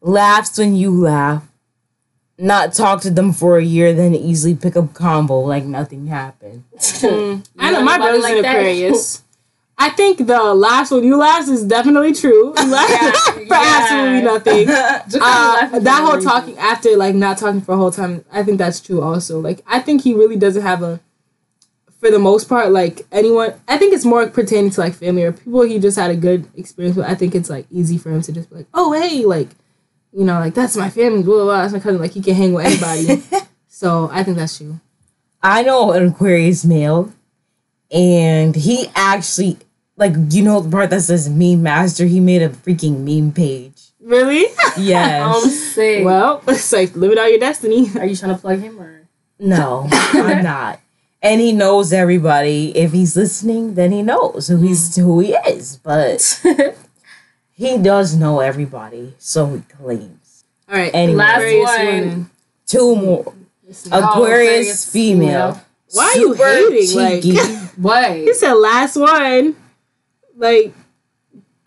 laughs 0.00 0.58
when 0.58 0.76
you 0.76 0.90
laugh. 0.90 1.46
Not 2.36 2.72
talk 2.72 3.00
to 3.02 3.10
them 3.10 3.32
for 3.32 3.58
a 3.58 3.64
year, 3.64 3.92
then 3.92 4.12
easily 4.12 4.56
pick 4.56 4.74
up 4.76 4.92
combo 4.92 5.38
like 5.40 5.64
nothing 5.64 6.06
happened. 6.06 6.64
Mm. 7.04 7.46
I 7.58 7.70
know 7.70 7.78
know 7.78 7.84
my 7.84 7.94
anybody 7.94 8.18
brother's 8.18 8.22
like 8.22 8.36
an 8.36 8.42
that? 8.42 8.56
Aquarius. 8.56 9.22
I 9.76 9.90
think 9.90 10.26
the 10.26 10.54
last 10.54 10.92
one 10.92 11.02
you 11.02 11.16
last 11.16 11.48
is 11.48 11.64
definitely 11.64 12.12
true. 12.12 12.54
You 12.56 12.66
laughed 12.70 13.28
for 13.32 13.40
yeah. 13.42 13.80
absolutely 13.80 14.22
nothing. 14.22 14.68
Uh, 15.20 15.78
that 15.78 16.02
whole 16.02 16.16
reason. 16.16 16.30
talking 16.30 16.58
after 16.58 16.96
like 16.96 17.14
not 17.14 17.38
talking 17.38 17.60
for 17.60 17.72
a 17.72 17.76
whole 17.76 17.90
time, 17.90 18.24
I 18.32 18.42
think 18.42 18.58
that's 18.58 18.80
true 18.80 19.00
also. 19.02 19.40
Like 19.40 19.62
I 19.66 19.80
think 19.80 20.02
he 20.02 20.14
really 20.14 20.36
doesn't 20.36 20.62
have 20.62 20.82
a 20.82 21.00
for 22.00 22.10
the 22.10 22.18
most 22.18 22.48
part, 22.48 22.70
like 22.70 23.06
anyone 23.12 23.54
I 23.66 23.78
think 23.78 23.94
it's 23.94 24.04
more 24.04 24.26
pertaining 24.28 24.70
to 24.72 24.80
like 24.80 24.94
family 24.94 25.24
or 25.24 25.32
people 25.32 25.62
he 25.62 25.78
just 25.78 25.96
had 25.96 26.10
a 26.10 26.16
good 26.16 26.46
experience 26.56 26.96
with. 26.96 27.06
I 27.06 27.14
think 27.14 27.34
it's 27.34 27.50
like 27.50 27.66
easy 27.70 27.98
for 27.98 28.10
him 28.10 28.22
to 28.22 28.32
just 28.32 28.50
be 28.50 28.56
like, 28.56 28.66
Oh 28.74 28.92
hey, 28.92 29.24
like 29.24 29.48
you 30.12 30.24
know, 30.24 30.38
like 30.38 30.54
that's 30.54 30.76
my 30.76 30.90
family, 30.90 31.22
blah 31.22 31.34
blah 31.36 31.44
blah, 31.44 31.62
that's 31.62 31.72
my 31.72 31.80
cousin, 31.80 32.00
like 32.00 32.12
he 32.12 32.22
can 32.22 32.34
hang 32.34 32.52
with 32.52 32.66
anybody. 32.66 33.22
so 33.68 34.08
I 34.12 34.22
think 34.22 34.36
that's 34.36 34.58
true. 34.58 34.80
I 35.42 35.62
know 35.62 35.92
an 35.92 36.08
Aquarius 36.08 36.64
male, 36.64 37.12
and 37.94 38.56
he 38.56 38.90
actually 38.96 39.56
like 39.96 40.12
you 40.30 40.42
know 40.42 40.60
the 40.60 40.68
part 40.68 40.90
that 40.90 41.02
says 41.02 41.28
meme 41.28 41.62
master. 41.62 42.04
He 42.04 42.20
made 42.20 42.42
a 42.42 42.50
freaking 42.50 43.00
meme 43.04 43.32
page. 43.32 43.80
Really? 44.00 44.44
Yes. 44.76 45.22
I'm 45.44 45.50
sick. 45.50 46.04
well, 46.04 46.42
it's 46.48 46.72
like 46.72 46.94
living 46.96 47.18
out 47.18 47.30
your 47.30 47.38
destiny. 47.38 47.88
Are 47.98 48.04
you 48.04 48.16
trying 48.16 48.34
to 48.34 48.40
plug 48.40 48.60
him 48.60 48.78
or? 48.78 49.08
no, 49.38 49.88
I'm 49.90 50.42
not. 50.42 50.80
And 51.22 51.40
he 51.40 51.52
knows 51.52 51.92
everybody. 51.92 52.76
If 52.76 52.92
he's 52.92 53.16
listening, 53.16 53.74
then 53.74 53.92
he 53.92 54.02
knows 54.02 54.48
who 54.48 54.58
he's 54.58 54.90
mm. 54.90 55.02
who 55.02 55.20
he 55.20 55.32
is. 55.32 55.76
But 55.76 56.42
he 57.52 57.78
does 57.78 58.14
know 58.14 58.40
everybody, 58.40 59.14
so 59.18 59.54
he 59.54 59.60
claims. 59.62 60.44
All 60.68 60.76
right. 60.76 60.94
Anyway. 60.94 61.16
Last 61.16 61.40
Aquarius 61.40 62.14
one. 62.14 62.30
Two 62.66 62.96
more. 62.96 63.34
Oh, 63.90 63.98
Aquarius 63.98 64.90
female. 64.90 65.63
Why 65.94 66.04
are 66.04 66.18
you 66.18 66.32
Super 66.34 66.44
hating? 66.46 66.96
Like- 66.96 67.22
cheeky. 67.22 67.38
What? 67.76 68.12
He 68.16 68.32
said 68.34 68.52
last 68.52 68.94
one. 68.96 69.56
Like 70.36 70.72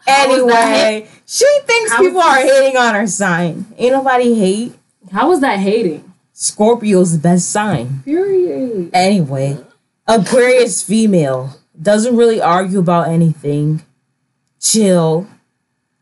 was 0.07 0.39
anyway, 0.39 1.09
she 1.25 1.45
thinks 1.65 1.91
How 1.91 1.99
people 1.99 2.21
are 2.21 2.37
hating 2.37 2.77
on 2.77 2.95
her 2.95 3.07
sign. 3.07 3.65
Ain't 3.77 3.91
nobody 3.93 4.35
hate. 4.35 4.73
How 5.11 5.29
was 5.29 5.41
that 5.41 5.59
hating? 5.59 6.13
Scorpio's 6.33 7.13
the 7.13 7.19
best 7.19 7.49
sign. 7.51 8.03
Period. 8.05 8.91
Anyway, 8.93 9.57
Aquarius 10.07 10.81
female 10.83 11.57
doesn't 11.81 12.15
really 12.15 12.39
argue 12.41 12.79
about 12.79 13.09
anything. 13.09 13.83
Chill. 14.61 15.27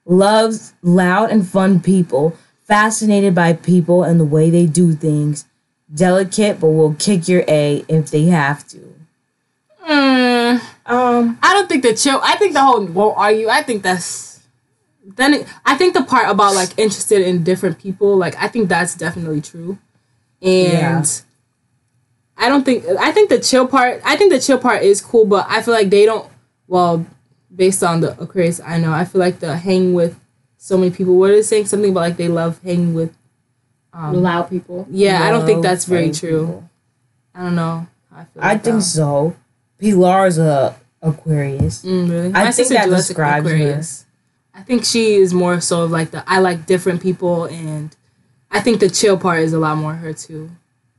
Loves 0.05 0.73
loud 0.83 1.31
and 1.31 1.47
fun 1.47 1.79
people. 1.79 2.38
Fascinated 2.63 3.33
by 3.33 3.53
people 3.53 4.03
and 4.03 4.19
the 4.19 4.25
way 4.25 4.49
they 4.49 4.65
do 4.65 4.93
things. 4.93 5.45
Delicate, 5.93 6.60
but 6.60 6.67
will 6.69 6.95
kick 6.95 7.28
your 7.28 7.43
A 7.48 7.86
if 7.88 8.10
they 8.12 8.24
have 8.26 8.67
to. 8.69 8.95
mm, 9.88 10.60
Um, 10.86 11.38
I 11.41 11.54
don't 11.54 11.69
think 11.69 11.84
the 11.84 11.93
chill 11.95 12.19
I 12.24 12.36
think 12.38 12.54
the 12.54 12.62
whole 12.62 12.86
won't 12.86 13.17
argue. 13.17 13.48
I 13.50 13.62
think 13.62 13.84
that's 13.84 14.41
then 15.06 15.36
it, 15.36 15.48
I 15.65 15.76
think 15.76 15.93
the 15.93 16.04
part 16.04 16.30
about 16.30 16.56
like 16.56 16.69
interested 16.78 17.21
in 17.21 17.43
different 17.43 17.78
people, 17.80 18.17
like 18.17 18.36
I 18.41 18.48
think 18.48 18.67
that's 18.69 18.95
definitely 18.95 19.41
true. 19.41 19.78
And 20.41 20.71
Yeah. 20.74 21.04
I 22.38 22.50
don't 22.50 22.63
think 22.65 22.84
I 23.00 23.12
think 23.12 23.30
the 23.30 23.39
chill 23.39 23.67
part 23.67 24.02
I 24.04 24.15
think 24.17 24.32
the 24.32 24.39
chill 24.39 24.58
part 24.58 24.82
is 24.84 25.02
cool, 25.02 25.26
but 25.26 25.45
I 25.50 25.62
feel 25.62 25.74
like 25.74 25.89
they 25.91 26.06
don't 26.06 26.30
well, 26.67 27.06
based 27.56 27.84
on 27.84 28.02
the 28.02 28.19
Aquarius 28.19 28.60
I 28.60 28.80
know, 28.80 28.91
I 28.91 29.06
feel 29.06 29.19
like 29.21 29.39
the 29.39 29.56
hang 29.56 29.93
with 29.93 30.19
so 30.58 30.78
many 30.80 30.89
people. 30.89 31.15
What 31.17 31.30
is 31.30 31.45
it 31.45 31.50
saying? 31.50 31.65
Something 31.67 31.91
about 31.91 32.02
like 32.02 32.17
they 32.17 32.28
love 32.28 32.60
hanging 32.63 32.95
with 32.95 33.15
um, 33.95 34.21
Loud 34.21 34.49
people. 34.49 34.86
Yeah, 34.91 35.23
I 35.23 35.29
don't 35.31 35.45
think 35.45 35.63
that's 35.63 35.86
very 35.86 36.12
true. 36.12 36.45
people. 36.45 36.69
I 37.34 37.43
don't 37.43 37.55
know. 37.55 37.88
how 38.12 38.17
I, 38.17 38.23
feel 38.25 38.43
I 38.43 38.51
about 38.53 38.63
think 38.63 38.75
that. 38.77 38.81
so. 38.81 39.36
Pilar's 39.79 40.38
a 40.38 40.75
Aquarius. 41.01 41.84
Mm, 41.84 42.10
really? 42.10 42.27
I 42.27 42.45
My 42.45 42.51
think 42.51 42.69
that 42.69 42.86
Juliet's 42.86 43.08
describes 43.08 43.49
her. 43.49 43.84
I 44.53 44.62
think 44.63 44.86
she 44.86 45.15
is 45.15 45.34
more 45.34 45.60
so 45.62 45.84
of 45.84 45.91
like 45.91 46.12
the 46.12 46.23
I 46.27 46.39
like 46.39 46.65
different 46.65 47.01
people, 47.01 47.45
and 47.45 47.95
I 48.51 48.62
think 48.62 48.79
the 48.79 48.89
chill 48.89 49.17
part 49.17 49.39
is 49.39 49.53
a 49.53 49.60
lot 49.60 49.77
more 49.77 49.93
her 49.95 50.13
too. 50.13 50.51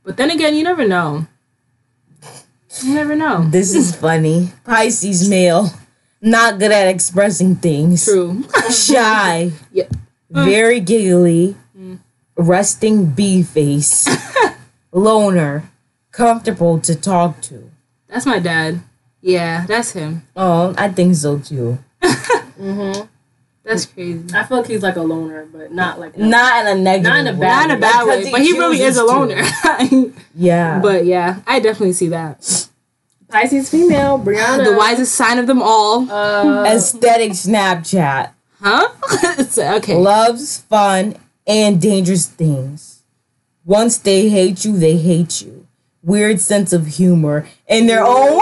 But 0.03 0.17
then 0.17 0.31
again, 0.31 0.55
you 0.55 0.63
never 0.63 0.87
know. 0.87 1.27
You 2.83 2.93
never 2.93 3.15
know. 3.15 3.43
This 3.49 3.73
is 3.73 3.95
funny. 3.95 4.51
Pisces 4.63 5.27
male, 5.27 5.71
not 6.21 6.59
good 6.59 6.71
at 6.71 6.87
expressing 6.87 7.55
things. 7.55 8.05
True. 8.05 8.43
Shy, 8.71 9.51
yeah. 9.71 9.85
very 10.29 10.79
giggly, 10.79 11.55
resting 12.37 13.07
bee 13.07 13.43
face, 13.43 14.07
loner, 14.91 15.69
comfortable 16.11 16.79
to 16.81 16.95
talk 16.95 17.41
to. 17.43 17.69
That's 18.07 18.25
my 18.25 18.39
dad. 18.39 18.81
Yeah, 19.21 19.65
that's 19.67 19.91
him. 19.91 20.23
Oh, 20.35 20.73
I 20.77 20.89
think 20.89 21.15
so 21.15 21.39
too. 21.39 21.79
Mhm. 22.57 23.07
That's 23.63 23.85
crazy. 23.85 24.23
I 24.33 24.43
feel 24.45 24.57
like 24.57 24.67
he's 24.67 24.81
like 24.81 24.95
a 24.95 25.01
loner, 25.01 25.45
but 25.45 25.71
not 25.71 25.99
like 25.99 26.17
Not 26.17 26.65
in 26.65 26.75
a 26.77 26.81
negative 26.81 27.03
Not 27.11 27.19
in 27.19 27.27
a 27.27 27.33
way. 27.33 27.39
bad- 27.39 27.55
Not 27.57 27.65
in 27.65 27.77
a 27.77 27.79
bad 27.79 28.05
Because 28.05 28.25
way, 28.25 28.31
but 28.31 28.41
he 28.41 28.53
really 28.53 28.81
is 28.81 28.97
a 28.97 29.03
loner. 29.03 29.43
Yeah. 30.35 30.79
but 30.79 31.05
yeah, 31.05 31.41
I 31.45 31.59
definitely 31.59 31.93
see 31.93 32.07
that. 32.07 32.67
Pisces 33.29 33.69
female, 33.69 34.17
Brianna. 34.17 34.63
The 34.63 34.75
wisest 34.77 35.13
sign 35.15 35.37
of 35.37 35.45
them 35.47 35.61
all. 35.61 36.09
Uh, 36.09 36.63
Aesthetic 36.65 37.33
Snapchat. 37.33 38.31
Huh? 38.61 38.87
Okay. 39.57 39.95
Loves 39.95 40.59
fun 40.61 41.15
and 41.47 41.81
dangerous 41.81 42.27
things. 42.27 43.03
Once 43.65 43.97
they 43.97 44.29
hate 44.29 44.63
you, 44.65 44.77
they 44.77 44.97
hate 44.97 45.41
you. 45.41 45.67
Weird 46.03 46.39
sense 46.39 46.73
of 46.73 46.85
humor 46.87 47.47
in 47.67 47.87
their 47.87 48.05
own 48.05 48.41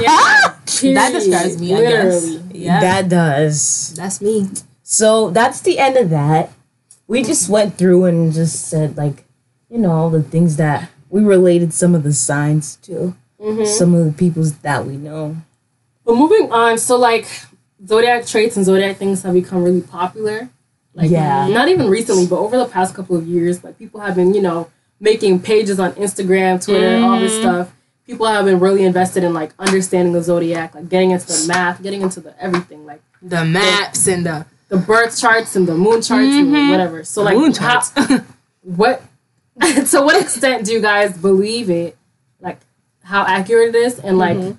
yeah, 0.00 0.54
That 0.94 1.10
describes 1.12 1.60
me, 1.60 1.74
I 1.74 1.80
guess. 1.80 2.24
Literally. 2.24 2.58
Yeah. 2.58 2.80
That 2.80 3.08
does. 3.08 3.94
that's 3.96 4.20
me. 4.20 4.48
So 4.82 5.30
that's 5.30 5.60
the 5.60 5.78
end 5.78 5.96
of 5.96 6.10
that. 6.10 6.52
We 7.06 7.22
just 7.22 7.48
went 7.48 7.76
through 7.76 8.04
and 8.04 8.32
just 8.32 8.68
said 8.68 8.96
like, 8.96 9.24
you 9.68 9.78
know, 9.78 9.92
all 9.92 10.10
the 10.10 10.22
things 10.22 10.56
that 10.56 10.90
we 11.08 11.22
related 11.22 11.72
some 11.72 11.94
of 11.94 12.02
the 12.02 12.12
signs 12.12 12.76
to. 12.76 13.16
Mm-hmm. 13.40 13.64
Some 13.64 13.94
of 13.94 14.04
the 14.04 14.12
peoples 14.12 14.58
that 14.58 14.84
we 14.84 14.96
know. 14.96 15.36
But 16.04 16.14
moving 16.14 16.52
on, 16.52 16.76
so 16.76 16.96
like 16.96 17.26
zodiac 17.86 18.26
traits 18.26 18.56
and 18.56 18.66
zodiac 18.66 18.96
things 18.96 19.22
have 19.22 19.32
become 19.32 19.64
really 19.64 19.80
popular. 19.80 20.50
Like 20.94 21.10
Yeah. 21.10 21.48
not 21.48 21.68
even 21.68 21.88
recently, 21.88 22.26
but 22.26 22.38
over 22.38 22.56
the 22.56 22.66
past 22.66 22.94
couple 22.94 23.16
of 23.16 23.26
years, 23.26 23.62
like 23.62 23.78
people 23.78 24.00
have 24.00 24.14
been, 24.16 24.34
you 24.34 24.42
know, 24.42 24.68
making 24.98 25.40
pages 25.40 25.80
on 25.80 25.92
Instagram, 25.92 26.64
Twitter, 26.64 26.96
all 26.98 27.18
this 27.18 27.32
mm-hmm. 27.32 27.42
stuff. 27.42 27.72
People 28.06 28.26
have 28.26 28.44
been 28.44 28.58
really 28.58 28.84
invested 28.84 29.22
in 29.22 29.32
like 29.32 29.52
understanding 29.58 30.12
the 30.12 30.22
zodiac, 30.22 30.74
like 30.74 30.88
getting 30.88 31.12
into 31.12 31.26
the 31.26 31.44
math, 31.46 31.82
getting 31.82 32.02
into 32.02 32.20
the 32.20 32.40
everything, 32.42 32.84
like 32.84 33.02
The 33.22 33.44
maps 33.44 34.08
and 34.08 34.26
the 34.26 34.46
the 34.68 34.78
birth 34.78 35.18
charts 35.18 35.56
and 35.56 35.66
the 35.66 35.74
moon 35.74 36.00
charts 36.00 36.34
and 36.34 36.48
mm-hmm. 36.48 36.70
whatever. 36.70 37.04
So 37.04 37.22
like 37.22 37.36
moon 37.36 37.52
how- 37.54 37.82
what 38.62 39.02
to 39.60 40.00
what 40.00 40.20
extent 40.20 40.66
do 40.66 40.72
you 40.72 40.80
guys 40.80 41.16
believe 41.16 41.70
it? 41.70 41.96
Like 42.40 42.58
how 43.02 43.24
accurate 43.24 43.74
it 43.74 43.74
is 43.74 43.98
and 43.98 44.18
like 44.18 44.36
mm-hmm. 44.36 44.58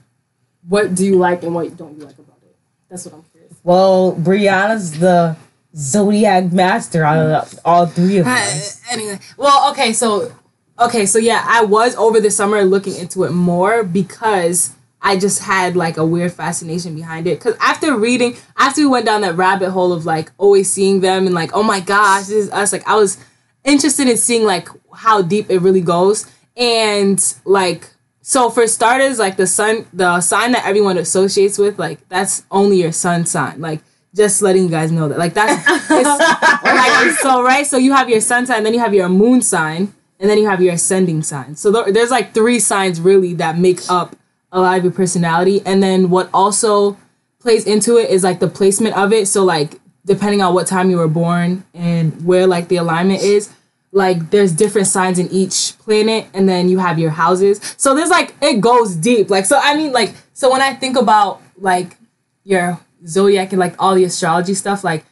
what 0.67 0.95
do 0.95 1.05
you 1.05 1.15
like 1.17 1.43
and 1.43 1.55
what 1.55 1.75
don't 1.75 1.97
you 1.97 2.05
like 2.05 2.17
about 2.17 2.37
it? 2.43 2.55
That's 2.89 3.05
what 3.05 3.15
I'm 3.15 3.23
curious. 3.31 3.53
Well, 3.63 4.15
Brianna's 4.15 4.99
the 4.99 5.35
zodiac 5.75 6.51
master 6.51 7.03
out 7.03 7.17
of 7.17 7.59
all 7.63 7.85
three 7.85 8.17
of 8.17 8.27
us. 8.27 8.81
anyway, 8.91 9.19
well, 9.37 9.71
okay, 9.71 9.93
so 9.93 10.31
okay, 10.79 11.05
so 11.05 11.19
yeah, 11.19 11.43
I 11.47 11.63
was 11.63 11.95
over 11.95 12.19
the 12.19 12.31
summer 12.31 12.63
looking 12.63 12.95
into 12.95 13.23
it 13.23 13.31
more 13.31 13.83
because 13.83 14.75
I 15.01 15.17
just 15.17 15.41
had 15.41 15.75
like 15.75 15.97
a 15.97 16.05
weird 16.05 16.33
fascination 16.33 16.95
behind 16.95 17.27
it. 17.27 17.39
Because 17.39 17.55
after 17.59 17.97
reading, 17.97 18.35
after 18.57 18.81
we 18.81 18.87
went 18.87 19.05
down 19.05 19.21
that 19.21 19.35
rabbit 19.35 19.71
hole 19.71 19.93
of 19.93 20.05
like 20.05 20.31
always 20.37 20.71
seeing 20.71 21.01
them 21.01 21.25
and 21.25 21.33
like, 21.33 21.51
oh 21.53 21.63
my 21.63 21.79
gosh, 21.79 22.27
this 22.27 22.45
is 22.45 22.51
us. 22.51 22.73
Like 22.73 22.87
I 22.87 22.95
was 22.95 23.17
interested 23.63 24.07
in 24.07 24.17
seeing 24.17 24.45
like 24.45 24.67
how 24.95 25.21
deep 25.21 25.49
it 25.49 25.59
really 25.59 25.81
goes, 25.81 26.29
and 26.55 27.35
like. 27.45 27.87
So 28.23 28.51
for 28.51 28.67
starters, 28.67 29.17
like 29.17 29.35
the 29.35 29.47
sun, 29.47 29.87
the 29.93 30.21
sign 30.21 30.51
that 30.51 30.63
everyone 30.63 30.99
associates 30.99 31.57
with, 31.57 31.79
like 31.79 32.07
that's 32.07 32.43
only 32.51 32.79
your 32.79 32.91
sun 32.91 33.25
sign. 33.25 33.59
Like 33.59 33.81
just 34.15 34.41
letting 34.41 34.63
you 34.63 34.69
guys 34.69 34.91
know 34.91 35.07
that, 35.07 35.17
like 35.17 35.33
that's 35.33 35.89
like 35.89 37.11
so 37.19 37.43
right. 37.43 37.65
So 37.65 37.77
you 37.77 37.93
have 37.93 38.09
your 38.09 38.21
sun 38.21 38.45
sign, 38.45 38.63
then 38.63 38.73
you 38.73 38.79
have 38.79 38.93
your 38.93 39.09
moon 39.09 39.41
sign, 39.41 39.93
and 40.19 40.29
then 40.29 40.37
you 40.37 40.47
have 40.47 40.61
your 40.61 40.73
ascending 40.73 41.23
sign. 41.23 41.55
So 41.55 41.71
there, 41.71 41.91
there's 41.91 42.11
like 42.11 42.33
three 42.33 42.59
signs 42.59 42.99
really 42.99 43.33
that 43.35 43.57
make 43.57 43.79
up 43.89 44.15
a 44.51 44.59
lot 44.59 44.77
of 44.77 44.83
your 44.83 44.93
personality. 44.93 45.61
And 45.65 45.81
then 45.81 46.09
what 46.09 46.29
also 46.33 46.97
plays 47.39 47.65
into 47.65 47.97
it 47.97 48.09
is 48.09 48.23
like 48.23 48.39
the 48.39 48.47
placement 48.47 48.97
of 48.97 49.13
it. 49.13 49.27
So 49.27 49.43
like 49.43 49.79
depending 50.05 50.41
on 50.41 50.53
what 50.53 50.67
time 50.67 50.89
you 50.89 50.97
were 50.97 51.07
born 51.07 51.63
and 51.73 52.25
where 52.25 52.47
like 52.47 52.67
the 52.67 52.77
alignment 52.77 53.21
is, 53.21 53.53
like 53.91 54.29
there's 54.29 54.51
different 54.51 54.87
signs 54.87 55.19
in 55.19 55.27
each 55.29 55.77
planet 55.79 56.27
and 56.33 56.47
then 56.47 56.69
you 56.69 56.79
have 56.79 56.99
your 56.99 57.11
houses. 57.11 57.59
So 57.77 57.95
there's 57.95 58.09
like 58.09 58.35
it 58.41 58.61
goes 58.61 58.95
deep. 58.95 59.29
Like 59.29 59.45
so 59.45 59.59
I 59.61 59.75
mean 59.75 59.91
like 59.91 60.13
so 60.33 60.51
when 60.51 60.61
I 60.61 60.73
think 60.73 60.97
about 60.97 61.41
like 61.57 61.97
your 62.43 62.79
zodiac 63.05 63.51
and 63.51 63.59
like 63.59 63.75
all 63.79 63.95
the 63.95 64.03
astrology 64.03 64.53
stuff 64.53 64.83
like 64.83 65.05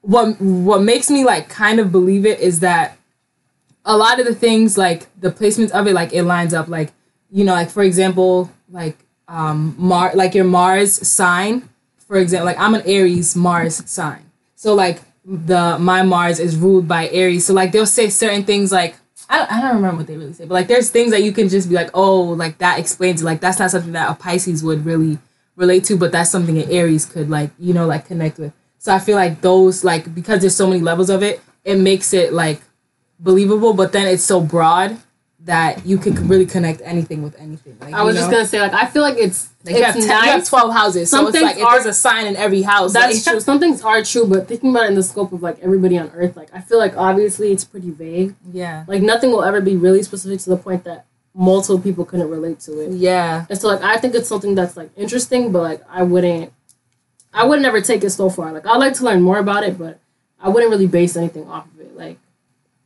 what 0.00 0.40
what 0.40 0.82
makes 0.82 1.10
me 1.10 1.24
like 1.24 1.48
kind 1.48 1.80
of 1.80 1.92
believe 1.92 2.26
it 2.26 2.40
is 2.40 2.60
that 2.60 2.96
a 3.84 3.96
lot 3.96 4.18
of 4.18 4.26
the 4.26 4.34
things 4.34 4.76
like 4.76 5.08
the 5.20 5.30
placements 5.30 5.70
of 5.70 5.86
it 5.86 5.94
like 5.94 6.12
it 6.12 6.24
lines 6.24 6.52
up 6.52 6.68
like 6.68 6.92
you 7.30 7.44
know 7.44 7.52
like 7.52 7.70
for 7.70 7.82
example 7.82 8.50
like 8.70 8.96
um 9.28 9.74
Mar 9.78 10.12
like 10.14 10.34
your 10.34 10.44
Mars 10.44 11.06
sign, 11.06 11.68
for 11.98 12.16
example, 12.16 12.46
like 12.46 12.58
I'm 12.58 12.74
an 12.74 12.82
Aries 12.86 13.34
Mars 13.36 13.88
sign. 13.88 14.30
So 14.54 14.74
like 14.74 15.00
the 15.24 15.78
my 15.78 16.02
Mars 16.02 16.38
is 16.38 16.56
ruled 16.56 16.86
by 16.86 17.08
Aries. 17.08 17.46
So 17.46 17.54
like 17.54 17.72
they'll 17.72 17.86
say 17.86 18.08
certain 18.08 18.44
things 18.44 18.72
like 18.72 18.96
I 19.28 19.38
don't, 19.38 19.52
I 19.52 19.60
don't 19.60 19.76
remember 19.76 19.98
what 19.98 20.06
they 20.06 20.16
really 20.16 20.32
say, 20.32 20.44
but 20.44 20.54
like 20.54 20.68
there's 20.68 20.90
things 20.90 21.10
that 21.10 21.22
you 21.22 21.32
can 21.32 21.48
just 21.48 21.68
be 21.68 21.74
like, 21.74 21.90
oh, 21.94 22.22
like 22.22 22.58
that 22.58 22.78
explains 22.78 23.22
it. 23.22 23.24
Like 23.24 23.40
that's 23.40 23.58
not 23.58 23.70
something 23.70 23.92
that 23.92 24.10
a 24.10 24.14
Pisces 24.14 24.62
would 24.62 24.84
really 24.84 25.18
relate 25.56 25.84
to, 25.84 25.96
but 25.96 26.12
that's 26.12 26.30
something 26.30 26.58
an 26.58 26.70
Aries 26.70 27.04
could 27.04 27.28
like, 27.28 27.50
you 27.58 27.74
know, 27.74 27.86
like 27.86 28.06
connect 28.06 28.38
with. 28.38 28.52
So 28.78 28.94
I 28.94 28.98
feel 28.98 29.16
like 29.16 29.40
those 29.40 29.82
like 29.82 30.14
because 30.14 30.40
there's 30.40 30.54
so 30.54 30.68
many 30.68 30.80
levels 30.80 31.10
of 31.10 31.22
it, 31.22 31.40
it 31.64 31.76
makes 31.76 32.14
it 32.14 32.32
like 32.32 32.60
believable, 33.18 33.72
but 33.72 33.92
then 33.92 34.06
it's 34.06 34.22
so 34.22 34.40
broad 34.40 34.98
that 35.40 35.86
you 35.86 35.96
can 35.96 36.28
really 36.28 36.46
connect 36.46 36.82
anything 36.84 37.22
with 37.22 37.38
anything. 37.40 37.76
Like, 37.80 37.94
I 37.94 38.02
was 38.02 38.16
just 38.16 38.28
know? 38.28 38.36
gonna 38.36 38.46
say 38.46 38.60
like 38.60 38.74
I 38.74 38.86
feel 38.86 39.02
like 39.02 39.16
it's 39.16 39.48
Like 39.64 39.76
you 39.76 39.84
have, 39.84 39.96
it's 39.96 40.06
10, 40.06 40.24
you 40.24 40.30
have 40.30 40.48
12 40.48 40.72
houses. 40.72 41.10
So 41.10 41.26
it's 41.26 41.40
like 41.40 41.56
if 41.56 41.68
there's 41.68 41.86
a 41.86 41.92
sign 41.92 42.26
in 42.26 42.36
every 42.36 42.62
house. 42.62 42.92
That's 42.92 43.26
like, 43.26 43.34
true. 43.34 43.40
Some 43.40 43.58
things 43.58 43.80
are 43.82 44.02
true, 44.02 44.26
but 44.26 44.48
thinking 44.48 44.70
about 44.70 44.84
it 44.84 44.88
in 44.88 44.94
the 44.94 45.02
scope 45.02 45.32
of 45.32 45.42
like 45.42 45.58
everybody 45.60 45.98
on 45.98 46.10
Earth, 46.14 46.36
like 46.36 46.50
I 46.52 46.60
feel 46.60 46.78
like 46.78 46.96
obviously 46.96 47.52
it's 47.52 47.64
pretty 47.64 47.90
vague. 47.90 48.34
Yeah. 48.52 48.84
Like 48.86 49.02
nothing 49.02 49.30
will 49.30 49.44
ever 49.44 49.60
be 49.60 49.76
really 49.76 50.02
specific 50.02 50.40
to 50.40 50.50
the 50.50 50.56
point 50.56 50.84
that 50.84 51.06
multiple 51.36 51.78
people 51.78 52.04
couldn't 52.06 52.30
relate 52.30 52.58
to 52.60 52.80
it. 52.80 52.92
Yeah. 52.92 53.44
And 53.50 53.58
so 53.58 53.68
like 53.68 53.82
I 53.82 53.98
think 53.98 54.14
it's 54.14 54.28
something 54.28 54.54
that's 54.54 54.76
like 54.76 54.90
interesting, 54.96 55.52
but 55.52 55.62
like 55.62 55.82
I 55.88 56.02
wouldn't 56.02 56.52
I 57.34 57.44
would 57.44 57.60
never 57.60 57.80
take 57.82 58.02
it 58.02 58.10
so 58.10 58.30
far. 58.30 58.52
Like 58.52 58.66
I'd 58.66 58.78
like 58.78 58.94
to 58.94 59.04
learn 59.04 59.20
more 59.22 59.38
about 59.38 59.62
it, 59.62 59.78
but 59.78 60.00
I 60.40 60.48
wouldn't 60.48 60.70
really 60.70 60.86
base 60.86 61.16
anything 61.16 61.46
off 61.48 61.66
of 61.66 61.80
it. 61.80 61.94
Like 61.96 62.18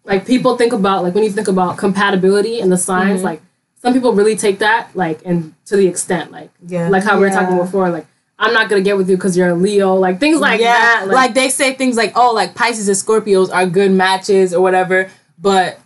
like 0.05 0.27
people 0.27 0.57
think 0.57 0.73
about 0.73 1.05
like 1.05 1.15
when 1.15 1.23
you 1.23 1.31
think 1.31 1.47
about 1.49 1.79
compatibility 1.79 2.61
and 2.61 2.73
the 2.73 2.77
signs, 2.77 3.19
Mm-hmm. 3.19 3.25
like 3.25 3.43
some 3.81 3.93
people 3.95 4.13
really 4.13 4.37
take 4.37 4.59
that 4.59 4.91
like 4.95 5.21
and 5.25 5.55
to 5.67 5.77
the 5.77 5.87
extent 5.87 6.33
like 6.33 6.51
Yeah. 6.67 6.89
like 6.89 7.05
how 7.05 7.17
we 7.17 7.23
were 7.23 7.31
talking 7.31 7.57
before, 7.57 7.89
like 7.91 8.07
I'm 8.37 8.53
not 8.53 8.69
gonna 8.69 8.83
get 8.83 8.97
with 8.97 9.09
you 9.09 9.17
because 9.17 9.37
you're 9.37 9.51
a 9.51 9.55
Leo, 9.55 9.95
like 9.95 10.19
things 10.19 10.41
like 10.41 10.61
yeah. 10.61 10.73
that. 10.73 11.09
Like, 11.09 11.35
they 11.35 11.51
say 11.51 11.75
things 11.75 11.95
like, 11.97 12.13
oh, 12.17 12.33
like 12.33 12.55
Pisces 12.55 12.89
and 12.89 12.97
Scorpios 12.97 13.53
are 13.55 13.67
good 13.67 13.91
matches 13.93 14.55
or 14.55 14.63
whatever, 14.63 15.11
but 15.39 15.79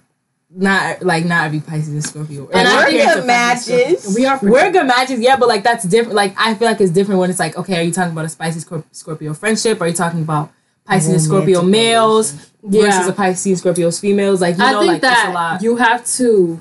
not 0.56 1.02
like 1.02 1.24
not 1.24 1.44
every 1.46 1.60
Pisces 1.60 1.88
and 1.88 2.04
Scorpio. 2.04 2.48
And 2.50 2.66
I 2.68 2.84
think 2.86 3.04
we're 3.06 3.14
good 3.14 3.26
matches. 3.26 4.14
we 4.16 4.24
are 4.26 4.38
We're 4.42 4.70
good 4.70 4.86
matches, 4.86 5.20
yeah, 5.20 5.36
but 5.36 5.48
like 5.48 5.62
that's 5.64 5.84
different. 5.84 6.14
Like 6.14 6.34
I 6.38 6.54
feel 6.54 6.68
like 6.68 6.80
it's 6.80 6.92
different 6.92 7.20
when 7.20 7.30
it's 7.30 7.38
like, 7.40 7.56
okay, 7.58 7.78
are 7.80 7.82
you 7.82 7.92
talking 7.92 8.12
about 8.12 8.32
a 8.32 8.36
Pisces 8.36 8.64
Scorp- 8.64 8.84
Scorpio 8.92 9.34
friendship? 9.34 9.80
Are 9.80 9.88
you 9.88 9.94
talking 9.94 10.22
about 10.22 10.50
Pisces 10.84 11.08
and 11.12 11.20
Scorpio 11.22 11.60
Romantic 11.60 11.80
males 11.80 12.50
Yeah. 12.68 12.82
versus 12.82 13.08
a 13.08 13.12
Pisces 13.12 13.64
and 13.64 13.74
Scorpios 13.76 14.00
females? 14.00 14.40
Like 14.40 14.56
you 14.58 14.64
I 14.64 14.72
know, 14.72 14.80
think 14.80 14.92
like 14.92 15.00
that's 15.02 15.22
a 15.22 15.26
that 15.26 15.34
lot. 15.34 15.62
you 15.62 15.76
have 15.76 16.06
to, 16.18 16.60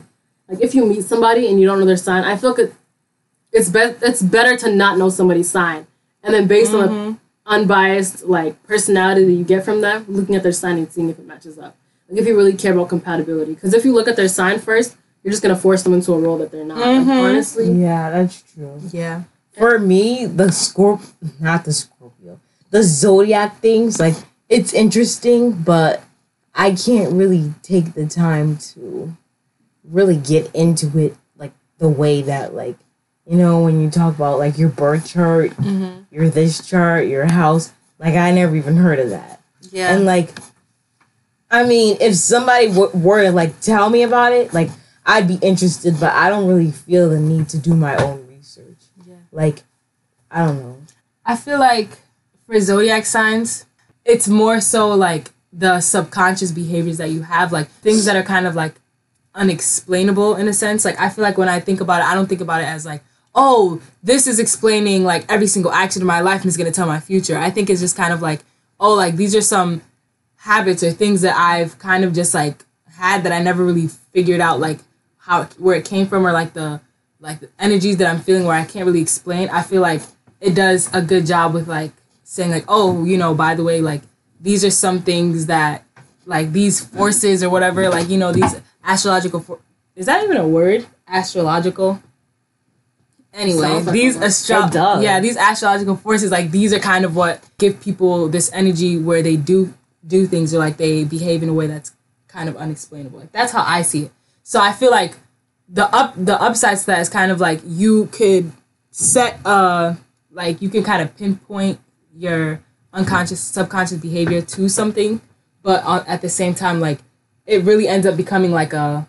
like, 0.49 0.59
if 0.61 0.73
you 0.73 0.85
meet 0.85 1.03
somebody 1.03 1.47
and 1.49 1.59
you 1.59 1.67
don't 1.67 1.79
know 1.79 1.85
their 1.85 1.97
sign, 1.97 2.23
I 2.23 2.35
feel 2.37 2.55
like 2.55 2.71
it's 3.51 3.69
be- 3.69 3.79
it's 4.01 4.21
better 4.21 4.57
to 4.57 4.71
not 4.75 4.97
know 4.97 5.09
somebody's 5.09 5.49
sign, 5.51 5.85
and 6.23 6.33
then 6.33 6.47
based 6.47 6.73
on 6.73 6.89
Mm-hmm. 6.89 7.11
the 7.11 7.17
unbiased 7.45 8.23
like 8.25 8.61
personality 8.63 9.25
that 9.25 9.33
you 9.33 9.43
get 9.43 9.63
from 9.65 9.81
them, 9.81 10.05
looking 10.07 10.33
at 10.35 10.41
their 10.43 10.51
sign 10.53 10.77
and 10.77 10.91
seeing 10.91 11.09
if 11.09 11.19
it 11.19 11.27
matches 11.27 11.59
up. 11.59 11.75
Like, 12.13 12.21
if 12.21 12.27
you 12.27 12.37
really 12.37 12.53
care 12.53 12.73
about 12.73 12.89
compatibility, 12.89 13.55
because 13.55 13.73
if 13.73 13.83
you 13.85 13.93
look 13.93 14.07
at 14.07 14.15
their 14.15 14.27
sign 14.27 14.59
first, 14.59 14.95
you're 15.23 15.31
just 15.31 15.41
gonna 15.41 15.55
force 15.55 15.81
them 15.83 15.93
into 15.93 16.13
a 16.13 16.19
role 16.19 16.37
that 16.37 16.51
they're 16.51 16.63
not. 16.63 16.77
Mm-hmm. 16.77 17.09
Like, 17.09 17.17
honestly, 17.19 17.71
Yeah, 17.71 18.11
that's 18.11 18.43
true. 18.53 18.79
yeah. 18.91 19.23
For 19.57 19.79
me, 19.79 20.25
the 20.27 20.45
Scorp 20.45 21.01
not 21.39 21.65
the 21.65 21.73
Scorpio. 21.73 22.39
The 22.69 22.83
zodiac 22.83 23.59
things, 23.59 23.99
like 23.99 24.15
it's 24.49 24.73
interesting, 24.73 25.53
but 25.53 26.03
I 26.53 26.73
can't 26.75 27.13
really 27.13 27.53
take 27.63 27.93
the 27.93 28.05
time 28.05 28.57
to 28.57 29.15
really 29.83 30.17
get 30.17 30.53
into 30.53 30.97
it 30.99 31.15
like 31.37 31.51
the 31.79 31.89
way 31.89 32.21
that 32.21 32.53
like 32.53 32.77
you 33.25 33.37
know 33.37 33.61
when 33.63 33.81
you 33.81 33.89
talk 33.89 34.15
about 34.15 34.37
like 34.39 34.57
your 34.59 34.69
birth 34.69 35.07
chart, 35.07 35.51
your 36.11 36.29
this 36.29 36.67
chart, 36.67 37.07
your 37.07 37.25
house. 37.25 37.71
Like 37.99 38.15
I 38.15 38.31
never 38.31 38.55
even 38.55 38.75
heard 38.77 38.99
of 38.99 39.11
that. 39.11 39.39
Yeah. 39.71 39.95
And 39.95 40.05
like, 40.05 40.29
I 41.53 41.63
mean, 41.63 41.97
if 42.01 42.15
somebody 42.15 42.69
w- 42.69 42.89
were 42.95 43.21
to 43.21 43.31
like 43.31 43.59
tell 43.59 43.87
me 43.91 44.01
about 44.01 44.33
it, 44.33 44.55
like 44.55 44.71
I'd 45.05 45.27
be 45.27 45.35
interested, 45.35 45.99
but 45.99 46.11
I 46.11 46.27
don't 46.29 46.47
really 46.47 46.71
feel 46.71 47.11
the 47.11 47.19
need 47.19 47.47
to 47.49 47.59
do 47.59 47.75
my 47.75 47.95
own 47.97 48.25
research. 48.27 48.79
Yeah. 49.05 49.17
Like, 49.31 49.61
I 50.31 50.47
don't 50.47 50.59
know. 50.59 50.77
I 51.23 51.35
feel 51.35 51.59
like 51.59 51.89
for 52.47 52.59
zodiac 52.59 53.05
signs, 53.05 53.67
it's 54.03 54.27
more 54.27 54.59
so 54.61 54.89
like 54.95 55.29
the 55.53 55.79
subconscious 55.79 56.51
behaviors 56.51 56.97
that 56.97 57.11
you 57.11 57.21
have, 57.21 57.51
like 57.51 57.67
things 57.67 58.05
that 58.05 58.15
are 58.15 58.23
kind 58.23 58.47
of 58.47 58.55
like 58.55 58.73
unexplainable 59.35 60.35
in 60.35 60.47
a 60.47 60.53
sense. 60.53 60.83
Like 60.83 60.99
I 60.99 61.09
feel 61.09 61.21
like 61.21 61.37
when 61.37 61.49
I 61.49 61.59
think 61.59 61.81
about 61.81 62.01
it, 62.01 62.07
I 62.07 62.15
don't 62.15 62.27
think 62.27 62.41
about 62.41 62.61
it 62.61 62.67
as 62.67 62.83
like, 62.83 63.03
oh, 63.35 63.79
this 64.01 64.25
is 64.25 64.39
explaining 64.39 65.03
like 65.03 65.31
every 65.31 65.45
single 65.45 65.71
action 65.71 66.01
in 66.01 66.07
my 66.07 66.21
life 66.21 66.41
and 66.41 66.47
is 66.47 66.57
gonna 66.57 66.71
tell 66.71 66.87
my 66.87 66.99
future. 66.99 67.37
I 67.37 67.51
think 67.51 67.69
it's 67.69 67.81
just 67.81 67.95
kind 67.95 68.11
of 68.11 68.23
like, 68.23 68.39
oh, 68.79 68.95
like 68.95 69.17
these 69.17 69.35
are 69.35 69.41
some 69.41 69.83
habits 70.43 70.83
or 70.83 70.91
things 70.91 71.21
that 71.21 71.37
I've 71.37 71.79
kind 71.79 72.03
of 72.03 72.13
just 72.13 72.33
like 72.33 72.65
had 72.97 73.23
that 73.23 73.31
I 73.31 73.41
never 73.41 73.63
really 73.63 73.87
figured 73.87 74.41
out 74.41 74.59
like 74.59 74.79
how 75.17 75.45
where 75.57 75.75
it 75.75 75.85
came 75.85 76.05
from 76.05 76.27
or 76.27 76.33
like 76.33 76.51
the 76.51 76.81
like 77.21 77.39
the 77.39 77.49
energies 77.57 77.95
that 77.97 78.07
I'm 78.13 78.19
feeling 78.19 78.45
where 78.45 78.55
I 78.55 78.65
can't 78.65 78.85
really 78.85 79.01
explain. 79.01 79.47
I 79.49 79.61
feel 79.61 79.81
like 79.81 80.01
it 80.41 80.53
does 80.53 80.93
a 80.93 81.01
good 81.01 81.25
job 81.25 81.53
with 81.53 81.69
like 81.69 81.93
saying 82.25 82.51
like, 82.51 82.65
oh, 82.67 83.05
you 83.05 83.17
know, 83.17 83.33
by 83.33 83.55
the 83.55 83.63
way, 83.63 83.79
like 83.79 84.01
these 84.41 84.65
are 84.65 84.69
some 84.69 85.01
things 85.01 85.45
that 85.45 85.85
like 86.25 86.51
these 86.51 86.81
forces 86.81 87.41
or 87.41 87.49
whatever, 87.49 87.87
like 87.87 88.09
you 88.09 88.17
know, 88.17 88.33
these 88.33 88.59
astrological 88.83 89.39
for- 89.39 89.59
is 89.95 90.07
that 90.07 90.25
even 90.25 90.35
a 90.35 90.47
word? 90.47 90.85
Astrological. 91.07 92.03
Anyway, 93.33 93.61
like 93.61 93.85
these 93.85 94.17
astro 94.17 94.99
yeah, 94.99 95.21
these 95.21 95.37
astrological 95.37 95.95
forces, 95.95 96.31
like 96.31 96.51
these 96.51 96.73
are 96.73 96.79
kind 96.79 97.05
of 97.05 97.15
what 97.15 97.41
give 97.57 97.79
people 97.79 98.27
this 98.27 98.51
energy 98.53 98.97
where 98.97 99.23
they 99.23 99.37
do 99.37 99.73
do 100.05 100.25
things 100.27 100.53
or 100.53 100.59
like 100.59 100.77
they 100.77 101.03
behave 101.03 101.43
in 101.43 101.49
a 101.49 101.53
way 101.53 101.67
that's 101.67 101.93
kind 102.27 102.49
of 102.49 102.55
unexplainable. 102.57 103.19
Like 103.19 103.31
that's 103.31 103.51
how 103.51 103.63
I 103.65 103.81
see 103.81 104.03
it. 104.03 104.11
So 104.43 104.59
I 104.59 104.71
feel 104.73 104.91
like 104.91 105.13
the 105.69 105.85
up 105.95 106.13
the 106.17 106.39
upsides 106.41 106.81
to 106.81 106.87
that 106.87 106.99
is 106.99 107.09
kind 107.09 107.31
of 107.31 107.39
like 107.39 107.61
you 107.65 108.07
could 108.07 108.51
set 108.91 109.39
uh 109.45 109.93
like 110.31 110.61
you 110.61 110.69
can 110.69 110.83
kind 110.83 111.01
of 111.01 111.15
pinpoint 111.15 111.79
your 112.15 112.61
unconscious 112.91 113.39
subconscious 113.39 113.97
behavior 113.97 114.41
to 114.41 114.67
something 114.69 115.19
but 115.63 115.81
at 116.07 116.21
the 116.21 116.29
same 116.29 116.53
time 116.53 116.79
like 116.79 116.99
it 117.47 117.63
really 117.63 117.87
ends 117.87 118.05
up 118.05 118.15
becoming 118.17 118.51
like 118.51 118.73
a 118.73 119.07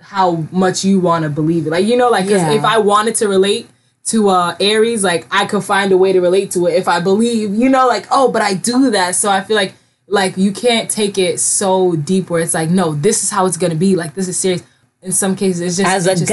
how 0.00 0.46
much 0.50 0.84
you 0.84 0.98
want 0.98 1.24
to 1.24 1.28
believe 1.28 1.66
it 1.66 1.70
like 1.70 1.84
you 1.84 1.96
know 1.96 2.08
like 2.08 2.26
Yeah. 2.26 2.52
if 2.52 2.64
i 2.64 2.78
wanted 2.78 3.14
to 3.16 3.28
relate 3.28 3.68
to 4.04 4.28
uh 4.30 4.56
aries 4.60 5.04
like 5.04 5.26
i 5.30 5.44
could 5.44 5.62
find 5.64 5.92
a 5.92 5.96
way 5.96 6.12
to 6.12 6.20
relate 6.20 6.50
to 6.52 6.66
it 6.68 6.74
if 6.74 6.88
i 6.88 7.00
believe 7.00 7.54
you 7.54 7.68
know 7.68 7.86
like 7.86 8.06
oh 8.10 8.30
but 8.30 8.40
i 8.40 8.54
do 8.54 8.90
that 8.90 9.14
so 9.14 9.30
i 9.30 9.42
feel 9.42 9.56
like 9.56 9.74
like 10.06 10.36
you 10.36 10.52
can't 10.52 10.90
take 10.90 11.16
it 11.18 11.40
so 11.40 11.94
deep 11.96 12.28
where 12.30 12.40
it's 12.42 12.54
like 12.54 12.70
no 12.70 12.92
this 12.94 13.22
is 13.22 13.30
how 13.30 13.46
it's 13.46 13.56
gonna 13.56 13.74
be. 13.74 13.96
Like 13.96 14.14
this 14.14 14.28
is 14.28 14.38
serious. 14.38 14.62
In 15.00 15.10
some 15.10 15.34
cases 15.34 15.60
it's 15.62 15.76
just 15.78 15.90
As 15.90 16.06
a 16.06 16.14
to- 16.14 16.24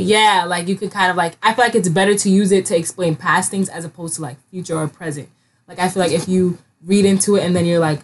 yeah 0.00 0.44
like 0.46 0.66
you 0.66 0.76
could 0.76 0.90
kind 0.90 1.10
of 1.10 1.16
like 1.16 1.34
i 1.42 1.52
feel 1.52 1.62
like 1.62 1.74
it's 1.74 1.90
better 1.90 2.14
to 2.14 2.30
use 2.30 2.52
it 2.52 2.64
to 2.66 2.76
explain 2.76 3.16
past 3.16 3.50
things 3.50 3.68
as 3.68 3.84
opposed 3.84 4.14
to 4.16 4.22
like 4.22 4.36
future 4.50 4.76
or 4.78 4.88
present. 4.88 5.28
Like 5.68 5.78
i 5.78 5.88
feel 5.90 6.02
like 6.02 6.12
if 6.12 6.26
you 6.28 6.56
read 6.84 7.04
into 7.04 7.36
it 7.36 7.44
and 7.44 7.54
then 7.54 7.66
you're 7.66 7.80
like 7.80 8.00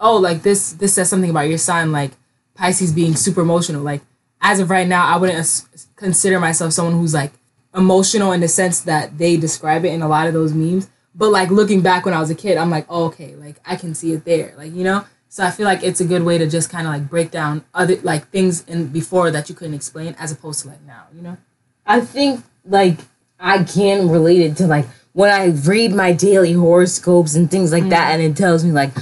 oh 0.00 0.16
like 0.16 0.42
this 0.42 0.72
this 0.72 0.94
says 0.94 1.10
something 1.10 1.28
about 1.30 1.48
your 1.50 1.58
sign 1.58 1.92
like 1.92 2.12
pisces 2.54 2.92
being 2.92 3.14
super 3.14 3.42
emotional. 3.42 3.82
Like 3.82 4.00
as 4.40 4.58
of 4.60 4.70
right 4.70 4.86
now 4.88 5.04
i 5.06 5.16
wouldn't 5.18 5.38
as- 5.38 5.86
consider 5.96 6.40
myself 6.40 6.72
someone 6.72 6.94
who's 6.94 7.12
like 7.12 7.32
emotional 7.74 8.32
in 8.32 8.40
the 8.40 8.48
sense 8.48 8.80
that 8.80 9.18
they 9.18 9.36
describe 9.36 9.84
it 9.84 9.92
in 9.92 10.00
a 10.00 10.08
lot 10.08 10.26
of 10.26 10.32
those 10.32 10.54
memes 10.54 10.88
but 11.18 11.30
like 11.30 11.50
looking 11.50 11.82
back 11.82 12.06
when 12.06 12.14
i 12.14 12.20
was 12.20 12.30
a 12.30 12.34
kid 12.34 12.56
i'm 12.56 12.70
like 12.70 12.86
oh, 12.88 13.04
okay 13.04 13.34
like 13.34 13.56
i 13.66 13.76
can 13.76 13.94
see 13.94 14.12
it 14.12 14.24
there 14.24 14.54
like 14.56 14.72
you 14.72 14.84
know? 14.84 15.04
So 15.30 15.44
i 15.44 15.50
feel 15.50 15.66
like 15.66 15.82
it's 15.82 16.00
a 16.00 16.06
good 16.06 16.22
way 16.22 16.38
to 16.38 16.48
just 16.48 16.70
kind 16.70 16.86
of 16.86 16.94
like 16.94 17.10
break 17.10 17.30
down 17.30 17.62
other 17.74 17.96
like 17.96 18.28
things 18.30 18.64
in 18.64 18.86
before 18.86 19.30
that 19.30 19.50
you 19.50 19.54
couldn't 19.54 19.74
explain 19.74 20.16
as 20.18 20.32
opposed 20.32 20.62
to 20.62 20.68
like 20.68 20.82
now 20.86 21.04
you 21.14 21.20
know? 21.20 21.36
I 21.84 22.00
think 22.00 22.44
like 22.64 22.98
I 23.40 23.64
can 23.64 24.08
relate 24.08 24.40
it 24.40 24.56
to 24.58 24.66
like 24.66 24.86
when 25.18 25.30
I 25.30 25.46
read 25.66 25.92
my 25.92 26.12
daily 26.12 26.52
horoscopes 26.52 27.34
and 27.34 27.50
things 27.50 27.72
like 27.72 27.88
that, 27.88 28.10
mm. 28.10 28.14
and 28.14 28.22
it 28.22 28.36
tells 28.36 28.64
me 28.64 28.70
like, 28.70 28.92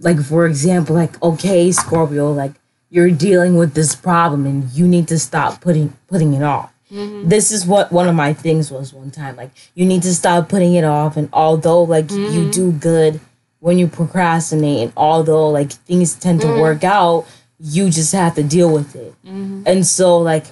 like 0.00 0.20
for 0.20 0.46
example, 0.46 0.96
like 0.96 1.22
okay, 1.22 1.70
Scorpio, 1.70 2.32
like 2.32 2.54
you're 2.90 3.12
dealing 3.12 3.56
with 3.56 3.74
this 3.74 3.94
problem 3.94 4.46
and 4.46 4.68
you 4.72 4.88
need 4.88 5.06
to 5.06 5.18
stop 5.18 5.60
putting 5.60 5.96
putting 6.08 6.34
it 6.34 6.42
off. 6.42 6.73
Mm-hmm. 6.90 7.28
This 7.28 7.50
is 7.50 7.66
what 7.66 7.90
one 7.90 8.08
of 8.08 8.14
my 8.14 8.32
things 8.32 8.70
was 8.70 8.92
one 8.92 9.10
time. 9.10 9.36
Like 9.36 9.50
you 9.74 9.86
need 9.86 10.02
to 10.02 10.14
stop 10.14 10.48
putting 10.48 10.74
it 10.74 10.84
off, 10.84 11.16
and 11.16 11.28
although 11.32 11.82
like 11.82 12.10
you 12.10 12.18
mm-hmm. 12.18 12.50
do 12.50 12.72
good 12.72 13.20
when 13.60 13.78
you 13.78 13.88
procrastinate, 13.88 14.82
and 14.82 14.92
although 14.96 15.50
like 15.50 15.72
things 15.72 16.14
tend 16.14 16.40
to 16.42 16.46
mm-hmm. 16.46 16.60
work 16.60 16.84
out, 16.84 17.26
you 17.58 17.90
just 17.90 18.12
have 18.12 18.34
to 18.34 18.42
deal 18.42 18.72
with 18.72 18.94
it. 18.94 19.14
And 19.24 19.86
so 19.86 20.18
like 20.18 20.46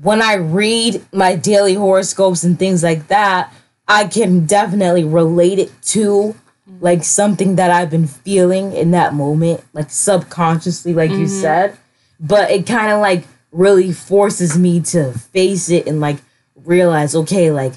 when 0.00 0.22
I 0.22 0.34
read 0.34 1.04
my 1.12 1.34
daily 1.34 1.74
horoscopes 1.74 2.44
and 2.44 2.58
things 2.58 2.82
like 2.82 3.08
that, 3.08 3.52
I 3.86 4.04
can 4.04 4.46
definitely 4.46 5.04
relate 5.04 5.58
it 5.58 5.72
to 5.82 6.36
like 6.80 7.02
something 7.02 7.56
that 7.56 7.70
I've 7.70 7.90
been 7.90 8.06
feeling 8.06 8.72
in 8.72 8.90
that 8.92 9.14
moment, 9.14 9.64
like 9.72 9.90
subconsciously, 9.90 10.94
like 10.94 11.10
you 11.10 11.26
said. 11.26 11.76
But 12.20 12.50
it 12.50 12.66
kind 12.66 12.92
of 12.92 13.00
like 13.00 13.24
really 13.50 13.92
forces 13.92 14.58
me 14.58 14.80
to 14.80 15.12
face 15.12 15.70
it 15.70 15.86
and 15.86 16.00
like 16.00 16.18
realize, 16.64 17.14
okay, 17.14 17.50
like 17.50 17.74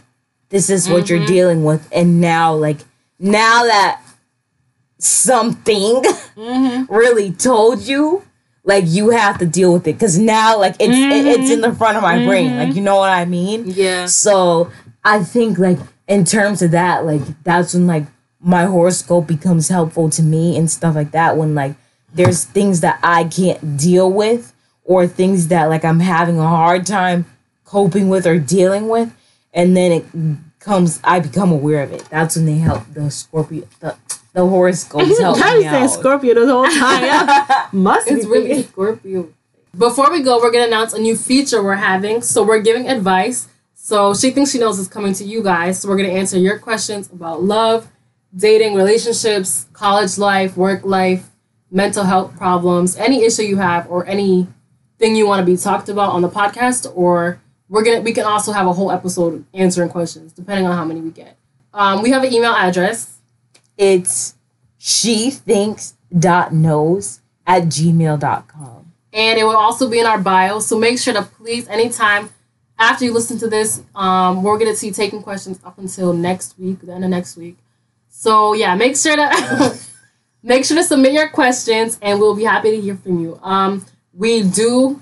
this 0.49 0.69
is 0.69 0.89
what 0.89 1.10
you're 1.10 1.19
mm-hmm. 1.19 1.27
dealing 1.27 1.63
with. 1.63 1.88
And 1.91 2.21
now 2.21 2.53
like 2.53 2.79
now 3.19 3.63
that 3.63 4.01
something 4.97 6.01
mm-hmm. 6.03 6.93
really 6.93 7.31
told 7.31 7.81
you 7.81 8.23
like 8.63 8.84
you 8.88 9.10
have 9.10 9.39
to 9.39 9.45
deal 9.45 9.73
with 9.73 9.88
it. 9.88 9.93
Because 9.93 10.17
now 10.17 10.60
like 10.60 10.75
it's 10.79 10.95
it- 10.95 11.25
it's 11.25 11.43
mm-hmm. 11.43 11.53
in 11.53 11.62
the 11.62 11.73
front 11.73 11.97
of 11.97 12.03
my 12.03 12.25
brain. 12.25 12.57
Like 12.57 12.75
you 12.75 12.81
know 12.81 12.97
what 12.97 13.10
i 13.10 13.25
mean? 13.25 13.63
Yeah. 13.67 14.05
so 14.05 14.71
i 15.03 15.23
think 15.23 15.57
like 15.57 15.79
in 16.07 16.25
terms 16.25 16.62
of 16.62 16.71
that 16.71 17.05
like 17.05 17.21
that's 17.43 17.73
when 17.73 17.88
like 17.88 18.05
my 18.39 18.65
horoscope 18.65 19.27
becomes 19.27 19.69
helpful 19.69 20.10
to 20.10 20.23
me 20.23 20.57
and 20.57 20.69
stuff 20.69 20.95
like 20.95 21.12
that. 21.12 21.38
When 21.38 21.55
like 21.55 21.75
there's 22.13 22.43
things 22.43 22.81
that 22.81 22.99
i 23.03 23.23
can't 23.23 23.77
deal 23.77 24.12
with 24.12 24.53
or 24.91 25.08
things 25.08 25.47
that 25.47 25.65
like 25.73 25.84
i'm 25.89 25.99
having 26.01 26.38
a 26.39 26.47
hard 26.60 26.86
time 26.86 27.25
coping 27.65 28.10
with 28.10 28.25
or 28.27 28.38
dealing 28.39 28.86
with 28.89 29.10
and 29.54 29.75
then 29.77 29.91
it 29.97 30.06
comes 30.60 30.99
i 31.04 31.19
become 31.19 31.51
aware 31.51 31.82
of 31.84 31.91
it 31.97 32.04
that's 32.10 32.36
when 32.36 32.45
they 32.45 32.58
help 32.69 32.84
the 32.93 33.10
scorpio 33.10 33.63
the, 33.80 33.95
the 34.34 34.45
horoscopes 34.54 35.19
help 35.25 35.38
I 35.41 35.51
me 35.51 35.56
was 35.58 35.65
saying 35.65 35.84
out. 35.84 35.99
Scorpio 35.99 36.34
the 36.34 36.45
whole 36.47 36.65
time. 36.65 37.69
Must 37.73 38.08
It's 38.10 38.25
be 38.25 38.32
really 38.32 38.63
Scorpio. 38.63 39.30
Before 39.77 40.10
we 40.12 40.21
go, 40.21 40.38
we're 40.41 40.51
gonna 40.51 40.67
announce 40.67 40.93
a 40.93 40.99
new 40.99 41.15
feature 41.17 41.62
we're 41.63 41.75
having. 41.91 42.21
So 42.21 42.43
we're 42.43 42.62
giving 42.62 42.89
advice. 42.89 43.47
So 43.73 44.13
she 44.13 44.32
thinks 44.32 44.51
she 44.51 44.60
knows 44.60 44.80
is 44.80 44.88
coming 44.88 45.13
to 45.15 45.23
you 45.25 45.43
guys. 45.43 45.80
So 45.82 45.89
we're 45.89 45.97
gonna 45.97 46.10
answer 46.21 46.38
your 46.38 46.60
questions 46.60 47.10
about 47.12 47.43
love, 47.43 47.89
dating, 48.36 48.75
relationships, 48.75 49.65
college 49.73 50.17
life, 50.17 50.56
work 50.56 50.86
life, 50.86 51.30
mental 51.69 52.04
health 52.06 52.36
problems, 52.38 52.95
any 52.97 53.23
issue 53.25 53.43
you 53.43 53.58
have, 53.58 53.89
or 53.89 54.06
anything 55.02 55.16
you 55.16 55.28
want 55.28 55.40
to 55.40 55.46
be 55.46 55.58
talked 55.58 55.90
about 55.90 56.12
on 56.12 56.22
the 56.22 56.30
podcast. 56.30 56.92
Or 56.96 57.42
we're 57.70 57.84
gonna 57.84 58.02
we 58.02 58.14
can 58.14 58.26
also 58.26 58.52
have 58.52 58.68
a 58.68 58.74
whole 58.74 58.92
episode 58.92 59.44
answering 59.54 59.90
questions, 59.90 60.34
depending 60.34 60.68
on 60.68 60.76
how 60.76 60.86
many 60.86 61.02
we 61.02 61.10
get. 61.12 61.38
Um, 61.74 62.02
we 62.02 62.12
have 62.12 62.24
an 62.24 62.34
email 62.34 62.54
address. 62.54 63.18
it's 63.78 64.36
she 64.78 65.30
thinks 65.32 65.94
dot 66.18 66.54
knows 66.54 67.22
at 67.48 67.64
gmail.com 67.64 68.92
and 69.14 69.40
it 69.40 69.44
will 69.44 69.56
also 69.58 69.90
be 69.90 70.00
in 70.00 70.06
our 70.06 70.20
bio. 70.20 70.60
So 70.60 70.78
make 70.78 71.00
sure 71.00 71.14
to 71.14 71.22
please, 71.22 71.68
anytime 71.68 72.30
after 72.80 73.06
you 73.06 73.14
listen 73.14 73.38
to 73.40 73.48
this, 73.48 73.82
um, 73.96 74.44
we're 74.44 74.58
gonna 74.58 74.76
see 74.76 74.92
taking 74.92 75.22
questions 75.22 75.60
up 75.64 75.78
until 75.78 76.14
next 76.14 76.58
week, 76.60 76.82
the 76.82 76.94
end 76.94 77.04
of 77.04 77.10
next 77.10 77.38
week. 77.38 77.58
So 78.10 78.54
yeah, 78.54 78.76
make 78.76 78.98
sure 78.98 79.16
to 79.16 79.78
make 80.44 80.66
sure 80.66 80.78
to 80.78 80.84
submit 80.84 81.14
your 81.14 81.30
questions, 81.30 81.98
and 82.02 82.20
we'll 82.20 82.36
be 82.36 82.44
happy 82.44 82.72
to 82.72 82.82
hear 82.82 82.96
from 82.98 83.20
you. 83.22 83.40
Um, 83.42 83.86
we 84.13 84.43
do, 84.43 85.02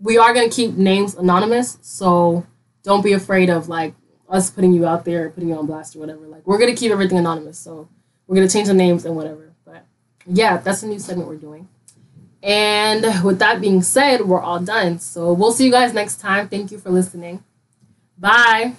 we 0.00 0.18
are 0.18 0.34
gonna 0.34 0.50
keep 0.50 0.76
names 0.76 1.14
anonymous, 1.14 1.78
so 1.82 2.46
don't 2.82 3.02
be 3.02 3.12
afraid 3.12 3.50
of 3.50 3.68
like 3.68 3.94
us 4.28 4.50
putting 4.50 4.72
you 4.72 4.86
out 4.86 5.04
there, 5.04 5.30
putting 5.30 5.48
you 5.48 5.56
on 5.56 5.66
blast 5.66 5.96
or 5.96 6.00
whatever. 6.00 6.26
Like 6.26 6.46
we're 6.46 6.58
gonna 6.58 6.74
keep 6.76 6.92
everything 6.92 7.18
anonymous, 7.18 7.58
so 7.58 7.88
we're 8.26 8.36
gonna 8.36 8.48
change 8.48 8.68
the 8.68 8.74
names 8.74 9.04
and 9.04 9.16
whatever. 9.16 9.52
But 9.64 9.84
yeah, 10.26 10.58
that's 10.58 10.82
a 10.82 10.86
new 10.86 10.98
segment 10.98 11.28
we're 11.28 11.36
doing. 11.36 11.68
And 12.42 13.24
with 13.24 13.38
that 13.40 13.60
being 13.60 13.82
said, 13.82 14.22
we're 14.22 14.40
all 14.40 14.60
done. 14.60 15.00
So 15.00 15.32
we'll 15.32 15.52
see 15.52 15.64
you 15.64 15.72
guys 15.72 15.92
next 15.92 16.20
time. 16.20 16.48
Thank 16.48 16.70
you 16.70 16.78
for 16.78 16.90
listening. 16.90 17.42
Bye. 18.18 18.74